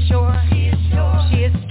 sure. 0.08 0.44
She 0.50 0.72
is 0.72 0.80
sure. 0.92 1.28
She 1.32 1.38
is 1.44 1.67